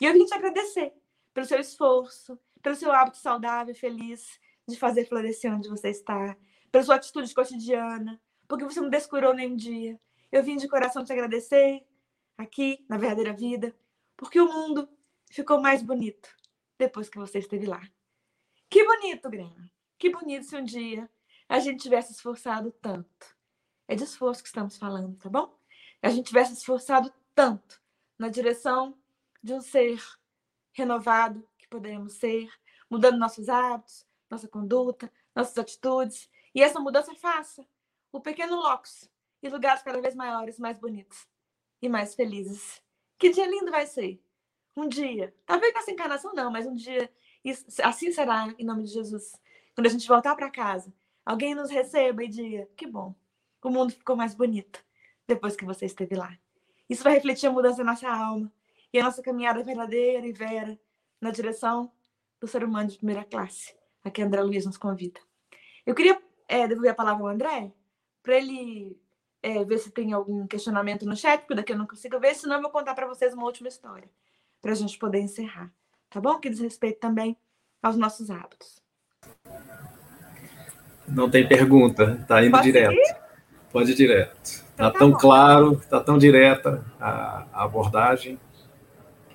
[0.00, 0.92] E eu vim te agradecer
[1.32, 6.36] pelo seu esforço, pelo seu hábito saudável e feliz de fazer florescer onde você está,
[6.72, 10.00] pela sua atitude cotidiana, porque você não descurou nenhum dia,
[10.34, 11.86] eu vim de coração te agradecer
[12.36, 13.72] aqui na verdadeira vida,
[14.16, 14.88] porque o mundo
[15.30, 16.28] ficou mais bonito
[16.76, 17.80] depois que você esteve lá.
[18.68, 19.70] Que bonito, Grêmio.
[19.96, 21.08] Que bonito se um dia
[21.48, 23.36] a gente tivesse esforçado tanto.
[23.86, 25.56] É de esforço que estamos falando, tá bom?
[26.02, 27.80] A gente tivesse esforçado tanto
[28.18, 28.98] na direção
[29.40, 30.02] de um ser
[30.72, 32.50] renovado que podemos ser,
[32.90, 36.28] mudando nossos hábitos, nossa conduta, nossas atitudes.
[36.52, 37.64] E essa mudança faça
[38.10, 39.13] o pequeno locus
[39.44, 41.28] e lugares cada vez maiores, mais bonitos
[41.80, 42.82] e mais felizes.
[43.18, 44.20] Que dia lindo vai ser!
[44.76, 47.08] Um dia, talvez nessa encarnação não, mas um dia
[47.82, 49.32] assim será, em nome de Jesus.
[49.74, 50.92] Quando a gente voltar para casa,
[51.24, 53.14] alguém nos receba e diga: que bom,
[53.62, 54.82] o mundo ficou mais bonito
[55.28, 56.36] depois que você esteve lá.
[56.88, 58.52] Isso vai refletir a mudança na nossa alma
[58.92, 60.78] e a nossa caminhada verdadeira e vera
[61.20, 61.92] na direção
[62.40, 65.20] do ser humano de primeira classe, a que André Luiz nos convida.
[65.86, 67.72] Eu queria é, devolver a palavra ao André
[68.22, 68.98] para ele
[69.44, 72.56] é, ver se tem algum questionamento no chat, porque daqui eu não consigo ver, senão
[72.56, 74.08] eu vou contar para vocês uma última história.
[74.62, 75.70] para a gente poder encerrar.
[76.08, 76.38] Tá bom?
[76.38, 77.36] Que diz respeito também
[77.82, 78.82] aos nossos hábitos.
[81.06, 82.94] Não tem pergunta, está indo Pode direto.
[82.94, 83.16] Seguir?
[83.70, 84.42] Pode ir direto.
[84.42, 85.18] Está então, tá tão bom.
[85.18, 88.40] claro, está tão direta a, a, abordagem.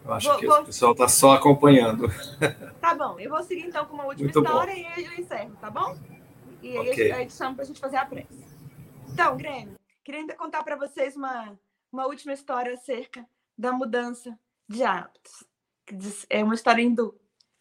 [0.04, 0.62] Eu acho vou, que vou...
[0.62, 2.12] o pessoal está só acompanhando.
[2.80, 4.80] Tá bom, eu vou seguir então com uma última Muito história bom.
[4.80, 5.98] e aí eu encerro, tá bom?
[6.64, 7.12] E aí okay.
[7.12, 8.46] a gente chama para a gente fazer a prece.
[9.10, 9.79] Então, Grêmio,
[10.10, 11.56] queria ainda contar para vocês uma,
[11.92, 15.48] uma última história acerca da mudança de hábitos.
[16.28, 17.16] É uma história hindu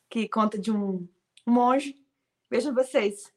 [0.09, 1.07] que conta de um
[1.46, 2.03] monge.
[2.49, 3.30] Vejam vocês,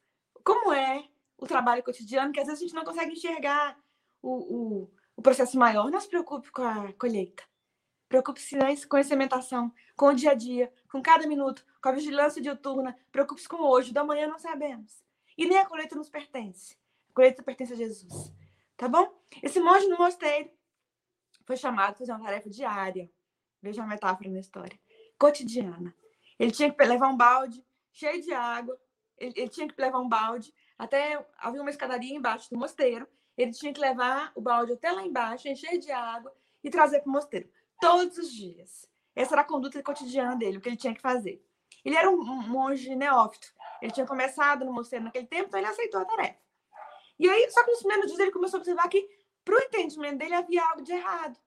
[0.45, 3.78] como é o trabalho cotidiano, que às vezes a gente não consegue enxergar
[4.22, 5.91] o, o, o processo maior.
[5.91, 7.43] Não se preocupe com a colheita.
[8.07, 12.41] Preocupe-se com a implementação, com o dia a dia, com cada minuto, com a vigilância
[12.41, 12.97] diuturna.
[13.12, 13.91] Preocupe-se com hoje.
[13.91, 15.03] Da manhã não sabemos.
[15.38, 16.78] E nem a colheita nos pertence.
[17.09, 18.32] A colheita pertence a Jesus.
[18.82, 19.13] Tá bom?
[19.43, 20.49] Esse monge no mosteiro
[21.45, 23.07] foi chamado para fazer uma tarefa diária.
[23.61, 24.75] Veja a metáfora na história.
[25.19, 25.95] Cotidiana.
[26.39, 27.63] Ele tinha que levar um balde
[27.93, 28.75] cheio de água.
[29.19, 33.07] Ele, ele tinha que levar um balde até havia uma escadaria embaixo do mosteiro.
[33.38, 37.09] Ele tinha que levar o balde até lá embaixo, encher de água e trazer para
[37.09, 37.47] o mosteiro.
[37.79, 38.89] Todos os dias.
[39.15, 41.39] Essa era a conduta cotidiana dele, o que ele tinha que fazer.
[41.86, 43.53] Ele era um monge neófito.
[43.79, 46.39] Ele tinha começado no mosteiro naquele tempo, então ele aceitou a tarefa.
[47.22, 49.07] E aí, só que nos primeiros dias ele começou a observar que,
[49.45, 51.38] para o entendimento dele, havia algo de errado.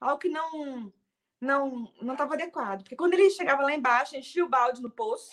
[0.00, 0.92] Algo que não
[1.40, 2.82] não não estava adequado.
[2.82, 5.30] Porque quando ele chegava lá embaixo, enchia o balde no poço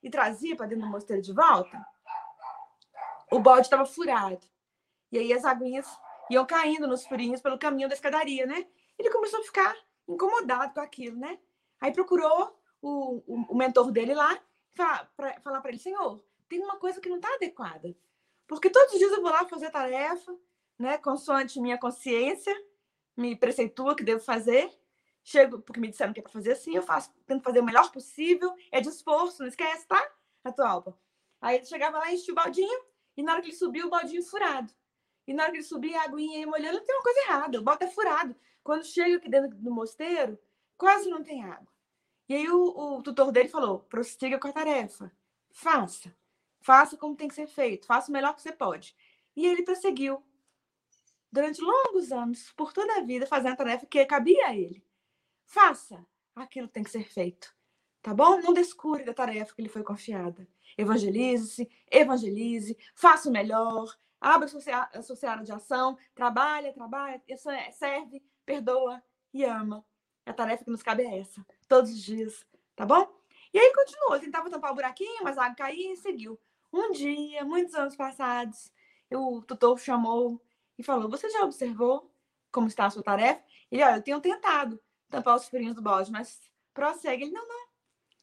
[0.00, 1.84] e trazia para dentro do mosteiro de volta,
[3.32, 4.46] o balde estava furado.
[5.10, 5.88] E aí as aguinhas
[6.30, 8.64] iam caindo nos furinhos pelo caminho da escadaria, né?
[8.96, 9.76] Ele começou a ficar
[10.06, 11.36] incomodado com aquilo, né?
[11.80, 14.40] Aí procurou o, o, o mentor dele lá
[15.42, 17.92] falar para ele, senhor, tem uma coisa que não está adequada.
[18.54, 20.36] Porque todos os dias eu vou lá fazer tarefa,
[20.78, 20.98] né?
[20.98, 22.54] Consoante minha consciência,
[23.16, 24.70] me preceitua que devo fazer.
[25.24, 27.90] Chego, porque me disseram que é para fazer assim, eu faço, tento fazer o melhor
[27.92, 30.04] possível, é de esforço, não esquece, tá?
[30.42, 30.98] A tua.
[31.40, 32.84] Aí ele chegava lá, enchia o baldinho,
[33.16, 34.72] e na hora que ele subiu, o baldinho furado.
[35.26, 37.62] E na hora que ele subia, a aguinha ia molhando, tem uma coisa errada, o
[37.62, 38.34] balde é furado.
[38.64, 40.38] Quando chega aqui dentro do mosteiro,
[40.76, 41.68] quase não tem água.
[42.28, 45.12] E aí o, o tutor dele falou: prossiga com a tarefa,
[45.50, 46.14] faça.
[46.62, 48.96] Faça como tem que ser feito, faça o melhor que você pode.
[49.36, 50.24] E ele prosseguiu
[51.30, 54.84] durante longos anos, por toda a vida, fazendo a tarefa que cabia a ele.
[55.46, 56.06] Faça
[56.36, 57.54] aquilo que tem que ser feito,
[58.02, 58.40] tá bom?
[58.40, 60.46] Não descure da tarefa que lhe foi confiada.
[60.76, 69.02] Evangelize-se, evangelize, faça o melhor, abra a seara de ação, trabalha, trabalha, é, serve, perdoa
[69.32, 69.84] e ama.
[70.24, 72.46] A tarefa que nos cabe é essa, todos os dias,
[72.76, 73.12] tá bom?
[73.52, 76.38] E aí continuou, tentava tampar o buraquinho, mas a água caía e seguiu.
[76.72, 78.72] Um dia, muitos anos passados,
[79.10, 80.42] o tutor chamou
[80.78, 82.10] e falou: Você já observou
[82.50, 83.42] como está a sua tarefa?
[83.70, 86.40] Ele, olha, eu tenho tentado tampar os furinhos do balde, mas
[86.72, 87.24] prossegue.
[87.24, 87.66] Ele, não, não,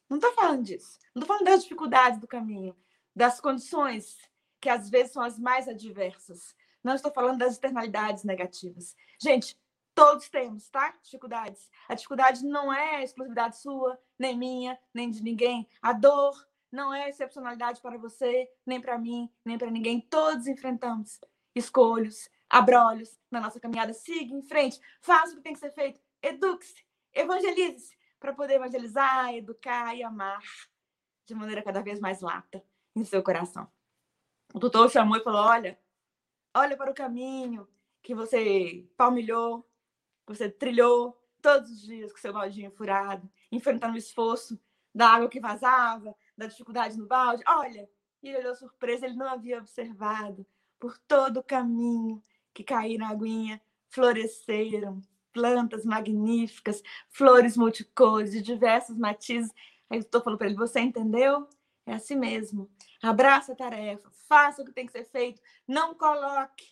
[0.08, 0.98] não estou falando disso.
[1.14, 2.76] Não estou falando das dificuldades do caminho,
[3.14, 4.18] das condições
[4.60, 6.54] que às vezes são as mais adversas.
[6.82, 8.96] Não estou falando das externalidades negativas.
[9.22, 9.56] Gente,
[9.94, 10.94] todos temos, tá?
[11.02, 11.70] Dificuldades.
[11.88, 15.68] A dificuldade não é exclusividade sua, nem minha, nem de ninguém.
[15.80, 16.34] A dor
[16.70, 20.00] não é excepcionalidade para você, nem para mim, nem para ninguém.
[20.00, 21.20] Todos enfrentamos
[21.54, 23.92] escolhos, abrolhos na nossa caminhada.
[23.92, 29.34] Siga em frente, faça o que tem que ser feito, eduque-se, evangelize-se, para poder evangelizar,
[29.34, 30.42] educar e amar
[31.26, 32.62] de maneira cada vez mais lata
[32.94, 33.70] em seu coração.
[34.52, 35.78] O tutor chamou e falou: Olha,
[36.54, 37.68] olha para o caminho
[38.02, 39.62] que você palmilhou,
[40.26, 44.60] que você trilhou todos os dias com seu baldinho furado, enfrentando o esforço
[44.94, 47.44] da água que vazava, da dificuldade no balde.
[47.46, 47.88] Olha,
[48.22, 50.46] e ele olhou surpresa, ele não havia observado
[50.78, 52.22] por todo o caminho
[52.52, 53.60] que caíram na aguinha,
[53.90, 55.00] floresceram,
[55.32, 59.52] plantas magníficas, flores multicores, de diversos matizes.
[59.88, 61.46] Aí eu estou falando para ele: você entendeu?
[61.86, 62.70] É assim mesmo.
[63.02, 66.68] Abraça a tarefa, faça o que tem que ser feito, não coloque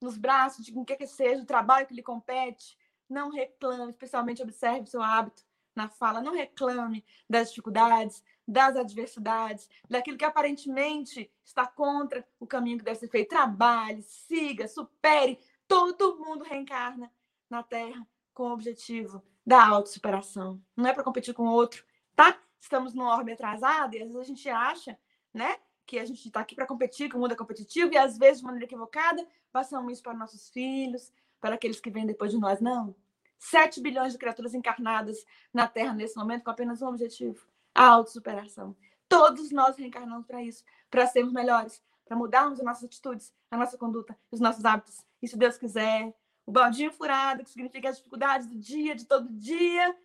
[0.00, 2.76] nos braços de quem quer que seja o trabalho que lhe compete.
[3.08, 5.42] Não reclame, especialmente observe o seu hábito
[5.74, 6.22] na fala.
[6.22, 12.98] Não reclame das dificuldades, das adversidades, daquilo que aparentemente está contra o caminho que deve
[12.98, 13.28] ser feito.
[13.28, 15.38] Trabalhe, siga, supere.
[15.68, 17.10] Todo mundo reencarna
[17.48, 20.60] na Terra com o objetivo da autossuperação.
[20.76, 21.84] Não é para competir com o outro,
[22.14, 22.38] tá?
[22.60, 24.98] Estamos numa orbe atrasada e às vezes a gente acha,
[25.32, 28.18] né, que a gente está aqui para competir, que o mundo é competitivo e às
[28.18, 32.38] vezes de maneira equivocada passamos isso para nossos filhos, para aqueles que vêm depois de
[32.38, 32.60] nós.
[32.60, 32.94] Não.
[33.38, 37.44] 7 bilhões de criaturas encarnadas na Terra nesse momento com apenas um objetivo:
[37.74, 38.76] a autossuperação.
[39.08, 43.76] Todos nós reencarnamos para isso, para sermos melhores, para mudarmos as nossas atitudes, a nossa
[43.76, 45.04] conduta, os nossos hábitos.
[45.20, 46.14] E se Deus quiser,
[46.46, 49.96] o baldinho furado, que significa as dificuldades do dia, de todo dia,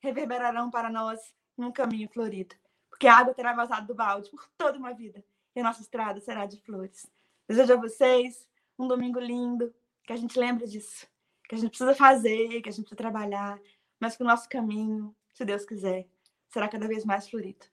[0.00, 2.54] reverberarão para nós num caminho florido,
[2.90, 6.20] porque a água terá vazado do balde por toda uma vida e a nossa estrada
[6.20, 7.10] será de flores.
[7.48, 8.46] Desejo a vocês
[8.78, 9.72] um domingo lindo,
[10.02, 11.06] que a gente lembre disso,
[11.48, 13.58] que a gente precisa fazer, que a gente precisa trabalhar,
[14.00, 16.06] mas que o nosso caminho, se Deus quiser,
[16.54, 17.66] será cada vez mais florido,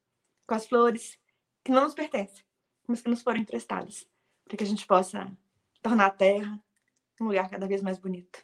[0.48, 1.16] com as flores
[1.64, 2.44] que não nos pertencem,
[2.88, 4.08] mas que nos foram emprestadas,
[4.44, 5.32] para que a gente possa
[5.84, 6.60] tornar a terra
[7.20, 8.44] um lugar cada vez mais bonito.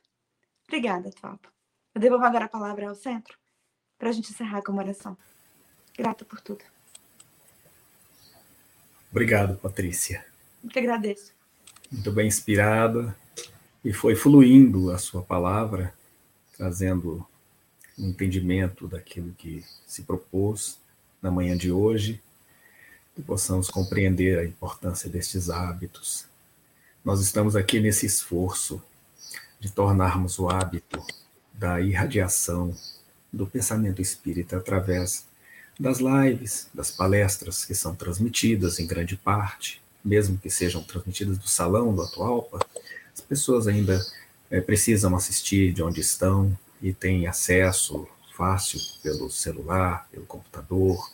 [0.68, 1.52] Obrigada, Tuapa.
[1.96, 3.36] Eu devolvo agora a palavra ao centro
[3.98, 5.18] para a gente encerrar com uma oração.
[5.98, 6.64] Grata por tudo.
[9.10, 10.24] Obrigado, Patrícia.
[10.64, 11.34] Eu que agradeço.
[11.92, 13.18] Muito bem inspirada
[13.84, 15.92] e foi fluindo a sua palavra,
[16.56, 17.28] trazendo
[17.98, 20.78] entendimento daquilo que se propôs
[21.22, 22.22] na manhã de hoje,
[23.16, 26.26] que possamos compreender a importância destes hábitos.
[27.04, 28.82] Nós estamos aqui nesse esforço
[29.60, 31.04] de tornarmos o hábito
[31.54, 32.76] da irradiação
[33.34, 35.26] do pensamento espírita através
[35.80, 41.48] das lives, das palestras que são transmitidas em grande parte, mesmo que sejam transmitidas do
[41.48, 42.60] salão do Atualpa,
[43.14, 44.00] as pessoas ainda
[44.50, 51.12] é, precisam assistir de onde estão e têm acesso fácil pelo celular, pelo computador.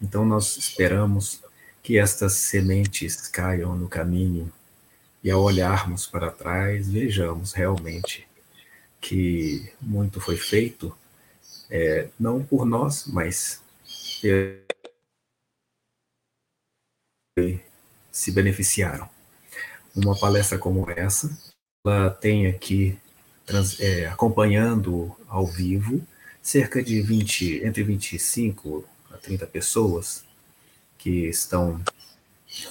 [0.00, 1.42] Então nós esperamos
[1.82, 4.52] que estas sementes caiam no caminho
[5.22, 8.26] e ao olharmos para trás vejamos realmente
[9.00, 10.96] que muito foi feito,
[11.70, 13.62] é, não por nós, mas
[18.10, 19.08] se beneficiaram.
[19.94, 21.36] Uma palestra como essa,
[21.86, 22.98] ela tem aqui,
[23.46, 26.04] trans, é, acompanhando ao vivo,
[26.42, 30.24] cerca de 20, entre 25 a 30 pessoas
[30.98, 31.80] que estão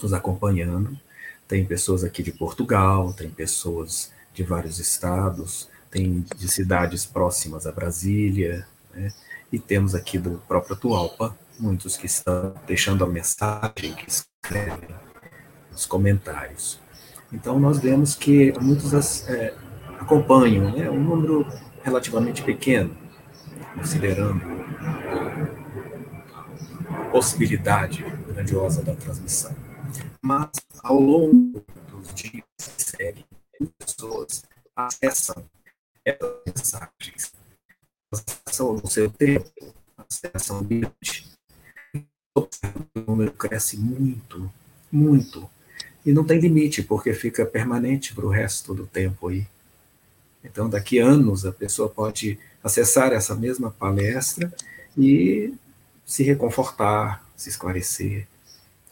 [0.03, 0.99] nos acompanhando.
[1.47, 7.71] Tem pessoas aqui de Portugal, tem pessoas de vários estados, tem de cidades próximas a
[7.71, 9.13] Brasília, né?
[9.51, 14.89] e temos aqui do próprio Tualpa muitos que estão deixando a mensagem, que escrevem
[15.71, 16.79] nos comentários.
[17.31, 19.53] Então, nós vemos que muitos é,
[19.99, 21.45] acompanham, né, um número
[21.83, 22.95] relativamente pequeno,
[23.75, 24.41] considerando
[26.89, 29.55] a possibilidade grandiosa da transmissão.
[30.21, 30.49] Mas,
[30.83, 33.25] ao longo dos dias que seguem,
[33.77, 34.43] pessoas
[34.75, 35.45] acessam
[36.03, 37.33] essas mensagens,
[38.11, 39.49] acessam no seu tempo,
[39.97, 41.31] acessam ambiente,
[42.35, 42.47] o
[43.07, 44.51] número cresce muito,
[44.91, 45.49] muito.
[46.05, 49.47] E não tem limite, porque fica permanente para o resto do tempo aí.
[50.45, 54.53] Então, daqui a anos, a pessoa pode acessar essa mesma palestra
[54.97, 55.53] e
[56.05, 58.27] se reconfortar, se esclarecer.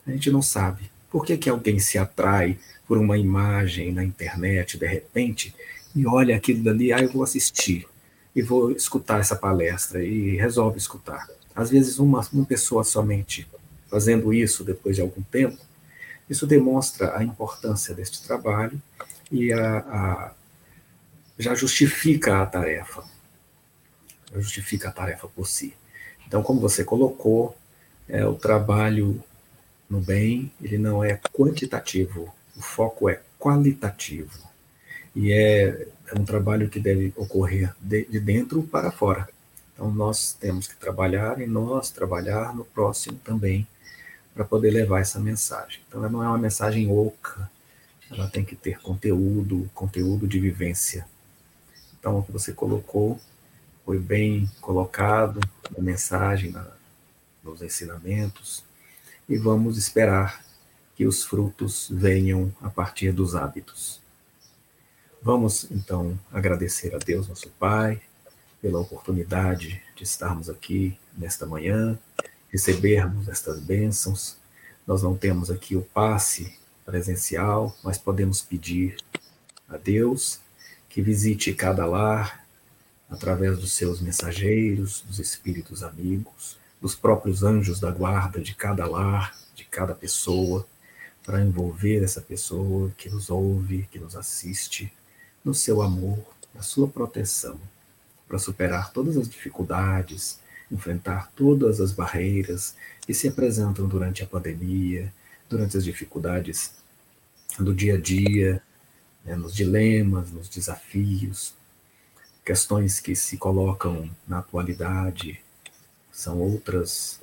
[0.06, 0.92] A gente não sabe.
[1.10, 5.56] Por que, que alguém se atrai por uma imagem na internet, de repente,
[5.96, 7.88] e olha aquilo dali, ah, eu vou assistir,
[8.36, 11.28] e vou escutar essa palestra, e resolve escutar.
[11.56, 13.48] Às vezes, uma, uma pessoa somente
[13.90, 15.58] fazendo isso depois de algum tempo,
[16.30, 18.82] isso demonstra a importância deste trabalho
[19.32, 20.32] e a, a,
[21.44, 23.04] já justifica a tarefa.
[24.32, 25.74] Já justifica a tarefa por si.
[26.26, 27.56] Então, como você colocou,
[28.08, 29.24] é, o trabalho
[29.90, 34.40] no bem, ele não é quantitativo, o foco é qualitativo.
[35.16, 39.30] E é, é um trabalho que deve ocorrer de, de dentro para fora.
[39.74, 43.68] Então, nós temos que trabalhar e nós trabalhar no próximo também,
[44.34, 45.80] para poder levar essa mensagem.
[45.88, 47.50] Então, ela não é uma mensagem oca,
[48.10, 51.06] ela tem que ter conteúdo, conteúdo de vivência.
[52.04, 53.18] Então, o que você colocou
[53.86, 55.40] foi bem colocado
[55.72, 56.68] na mensagem, na,
[57.42, 58.62] nos ensinamentos,
[59.30, 60.44] e vamos esperar
[60.98, 64.02] que os frutos venham a partir dos hábitos.
[65.22, 68.02] Vamos, então, agradecer a Deus, nosso Pai,
[68.62, 71.98] pela oportunidade de estarmos aqui nesta manhã,
[72.50, 74.36] recebermos estas bênçãos.
[74.86, 76.54] Nós não temos aqui o passe
[76.86, 78.98] presencial, mas podemos pedir
[79.70, 80.43] a Deus
[80.94, 82.46] que visite cada lar
[83.10, 89.36] através dos seus mensageiros, dos espíritos amigos, dos próprios anjos da guarda de cada lar,
[89.56, 90.68] de cada pessoa,
[91.26, 94.94] para envolver essa pessoa que nos ouve, que nos assiste,
[95.44, 96.24] no seu amor,
[96.54, 97.60] na sua proteção
[98.28, 100.40] para superar todas as dificuldades,
[100.72, 105.12] enfrentar todas as barreiras que se apresentam durante a pandemia,
[105.50, 106.72] durante as dificuldades
[107.60, 108.62] do dia a dia,
[109.24, 111.54] né, nos dilemas, nos desafios,
[112.46, 115.40] questões que se colocam na atualidade,
[116.12, 117.22] são outras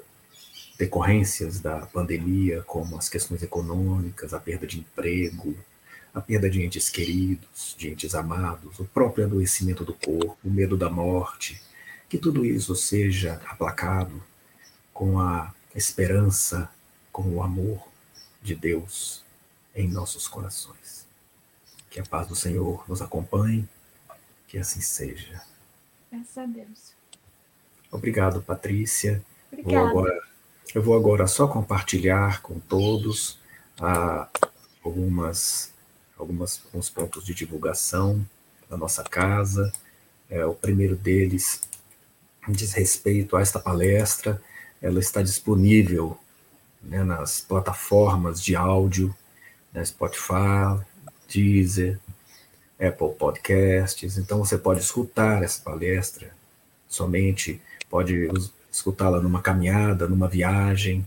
[0.78, 5.54] decorrências da pandemia, como as questões econômicas, a perda de emprego,
[6.14, 10.76] a perda de entes queridos, de entes amados, o próprio adoecimento do corpo, o medo
[10.76, 11.60] da morte
[12.10, 14.20] que tudo isso seja aplacado
[14.92, 16.68] com a esperança,
[17.12, 17.86] com o amor
[18.42, 19.24] de Deus
[19.72, 20.99] em nossos corações.
[21.90, 23.68] Que a paz do Senhor nos acompanhe,
[24.46, 25.42] que assim seja.
[26.10, 26.94] Graças a Deus.
[27.90, 29.22] Obrigado, Patrícia.
[29.52, 29.78] Obrigada.
[29.78, 30.22] Vou agora,
[30.74, 33.38] eu vou agora só compartilhar com todos
[33.80, 34.28] ah,
[34.84, 35.72] algumas,
[36.16, 38.24] algumas, alguns pontos de divulgação
[38.68, 39.72] da nossa casa.
[40.28, 41.62] É, o primeiro deles
[42.48, 44.40] diz respeito a esta palestra.
[44.80, 46.16] Ela está disponível
[46.80, 49.14] né, nas plataformas de áudio,
[49.72, 50.80] né, Spotify,
[51.32, 51.98] Deezer,
[52.80, 54.18] Apple Podcasts.
[54.18, 56.32] Então você pode escutar essa palestra
[56.88, 58.28] somente, pode
[58.70, 61.06] escutá-la numa caminhada, numa viagem,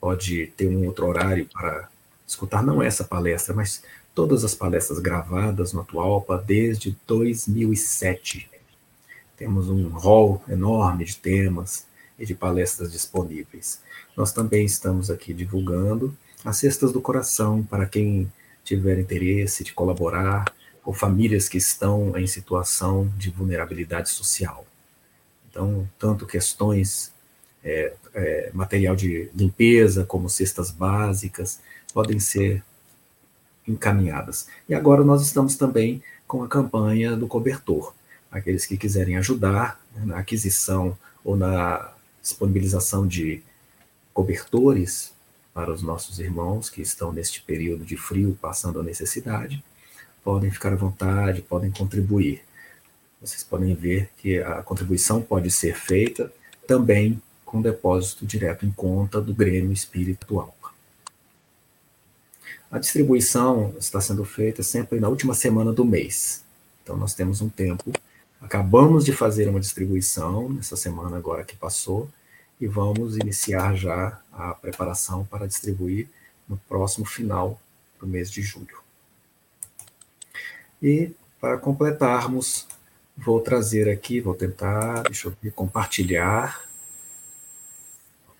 [0.00, 1.88] pode ter um outro horário para
[2.26, 3.82] escutar não essa palestra, mas
[4.14, 8.48] todas as palestras gravadas no Atualpa desde 2007.
[9.36, 11.86] Temos um hall enorme de temas
[12.18, 13.80] e de palestras disponíveis.
[14.16, 18.30] Nós também estamos aqui divulgando as cestas do coração para quem
[18.68, 20.52] tiver interesse de colaborar,
[20.84, 24.66] ou famílias que estão em situação de vulnerabilidade social.
[25.50, 27.12] Então, tanto questões
[27.62, 31.60] é, é, material de limpeza, como cestas básicas,
[31.92, 32.62] podem ser
[33.66, 34.48] encaminhadas.
[34.68, 37.94] E agora nós estamos também com a campanha do cobertor.
[38.30, 41.92] Aqueles que quiserem ajudar na aquisição ou na
[42.22, 43.42] disponibilização de
[44.12, 45.12] cobertores
[45.58, 49.60] para os nossos irmãos que estão neste período de frio passando a necessidade,
[50.22, 52.44] podem ficar à vontade, podem contribuir.
[53.20, 56.32] Vocês podem ver que a contribuição pode ser feita
[56.64, 60.56] também com depósito direto em conta do Grêmio Espiritual.
[62.70, 66.44] A distribuição está sendo feita sempre na última semana do mês.
[66.84, 67.92] Então nós temos um tempo.
[68.40, 72.08] Acabamos de fazer uma distribuição nessa semana agora que passou
[72.60, 76.08] e vamos iniciar já a preparação para distribuir
[76.48, 77.60] no próximo final
[78.00, 78.78] do mês de julho.
[80.82, 82.66] E para completarmos
[83.20, 86.64] Vou trazer aqui, vou tentar, deixa eu ver, compartilhar.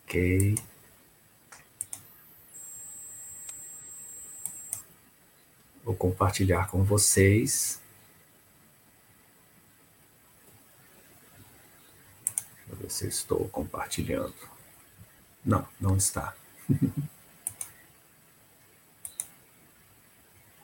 [0.05, 0.55] Ok.
[5.85, 7.81] Vou compartilhar com vocês.
[12.69, 14.35] Deixa eu ver se eu estou compartilhando.
[15.45, 16.35] Não, não está.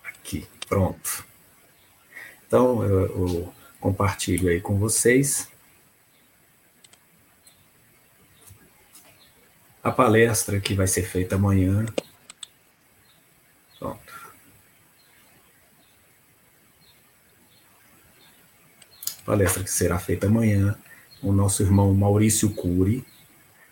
[0.02, 1.24] Aqui, pronto.
[2.46, 5.48] Então, eu, eu compartilho aí com vocês.
[9.82, 11.84] A palestra que vai ser feita amanhã.
[13.78, 14.14] Pronto.
[19.26, 20.78] Palestra que será feita amanhã,
[21.24, 23.04] o nosso irmão Maurício Cury,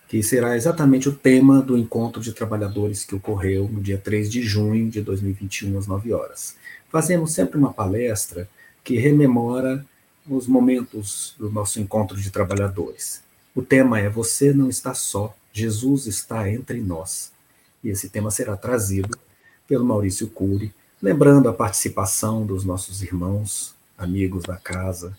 [0.09, 4.43] que será exatamente o tema do encontro de trabalhadores que ocorreu no dia 3 de
[4.43, 6.57] junho de 2021, às 9 horas.
[6.91, 8.49] Fazemos sempre uma palestra
[8.83, 9.85] que rememora
[10.29, 13.23] os momentos do nosso encontro de trabalhadores.
[13.55, 17.33] O tema é Você não está só, Jesus está entre nós.
[17.83, 19.19] E esse tema será trazido
[19.67, 25.17] pelo Maurício Cury, lembrando a participação dos nossos irmãos, amigos da casa,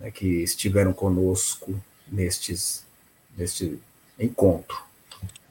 [0.00, 1.78] né, que estiveram conosco
[2.10, 2.84] nestes,
[3.36, 3.78] neste
[4.18, 4.82] encontro.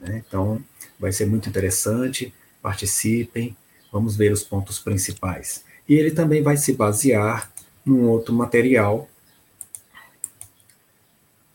[0.00, 0.22] Né?
[0.26, 0.62] Então,
[0.98, 3.56] vai ser muito interessante, participem,
[3.92, 5.64] vamos ver os pontos principais.
[5.88, 7.50] E ele também vai se basear
[7.84, 9.08] num outro material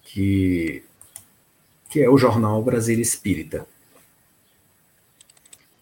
[0.03, 0.83] que,
[1.89, 3.67] que é o jornal Brasília Espírita.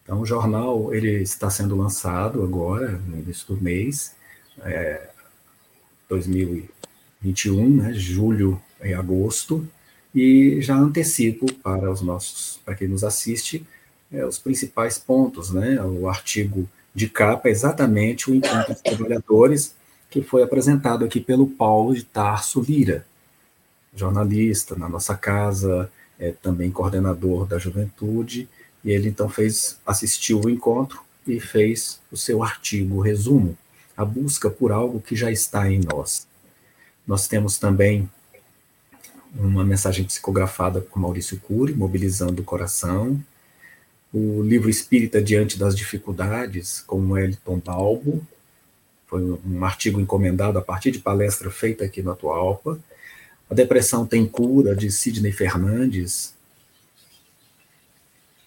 [0.04, 4.14] Então, o jornal ele está sendo lançado agora, no início do mês,
[4.62, 5.10] é,
[7.24, 9.66] 2021, né, julho e agosto,
[10.14, 13.66] e já antecipo para os nossos, para quem nos assiste,
[14.12, 15.82] é, os principais pontos, né?
[15.82, 19.74] O artigo de capa é exatamente o encontro de trabalhadores
[20.12, 23.08] que foi apresentado aqui pelo Paulo de Tarso Lira,
[23.96, 28.48] jornalista na nossa casa, é também coordenador da juventude,
[28.84, 33.58] e ele então fez, assistiu o encontro e fez o seu artigo, resumo,
[33.98, 36.28] a busca por algo que já está em nós.
[37.06, 38.10] Nós temos também
[39.36, 43.22] uma mensagem psicografada por Maurício Cury, Mobilizando o Coração,
[44.14, 48.26] o livro Espírita Diante das Dificuldades, com Wellington Balbo,
[49.08, 52.80] foi um artigo encomendado a partir de palestra feita aqui no Atualpa.
[53.48, 56.34] A depressão tem cura, de Sidney Fernandes,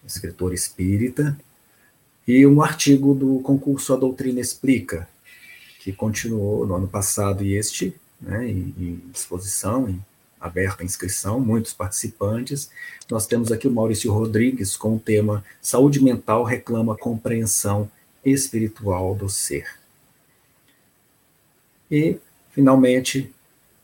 [0.04, 1.38] escritor espírita,
[2.26, 5.08] e um artigo do concurso A Doutrina Explica,
[5.78, 10.04] que continuou no ano passado e este, né, em, disposição, em
[10.40, 12.70] aberta a inscrição, muitos participantes.
[13.10, 17.90] Nós temos aqui o Maurício Rodrigues com o tema Saúde Mental reclama compreensão
[18.24, 19.66] espiritual do ser.
[21.90, 22.18] E,
[22.52, 23.32] finalmente,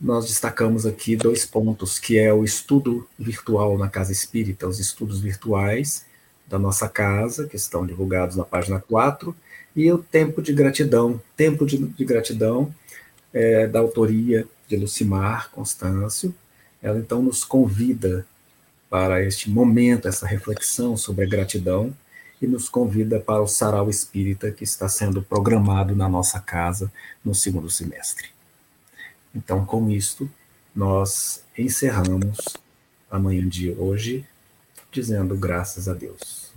[0.01, 5.21] nós destacamos aqui dois pontos, que é o estudo virtual na Casa Espírita, os estudos
[5.21, 6.05] virtuais
[6.47, 9.35] da nossa casa, que estão divulgados na página 4,
[9.75, 12.75] e o Tempo de Gratidão, Tempo de, de Gratidão,
[13.33, 16.35] é, da autoria de Lucimar Constâncio.
[16.83, 18.27] Ela então nos convida
[18.91, 21.95] para este momento, essa reflexão sobre a gratidão,
[22.43, 26.93] e nos convida para o sarau espírita que está sendo programado na nossa casa
[27.25, 28.29] no segundo semestre.
[29.33, 30.29] Então, com isto,
[30.75, 32.39] nós encerramos
[33.09, 34.27] a manhã de hoje
[34.91, 36.51] dizendo graças a Deus.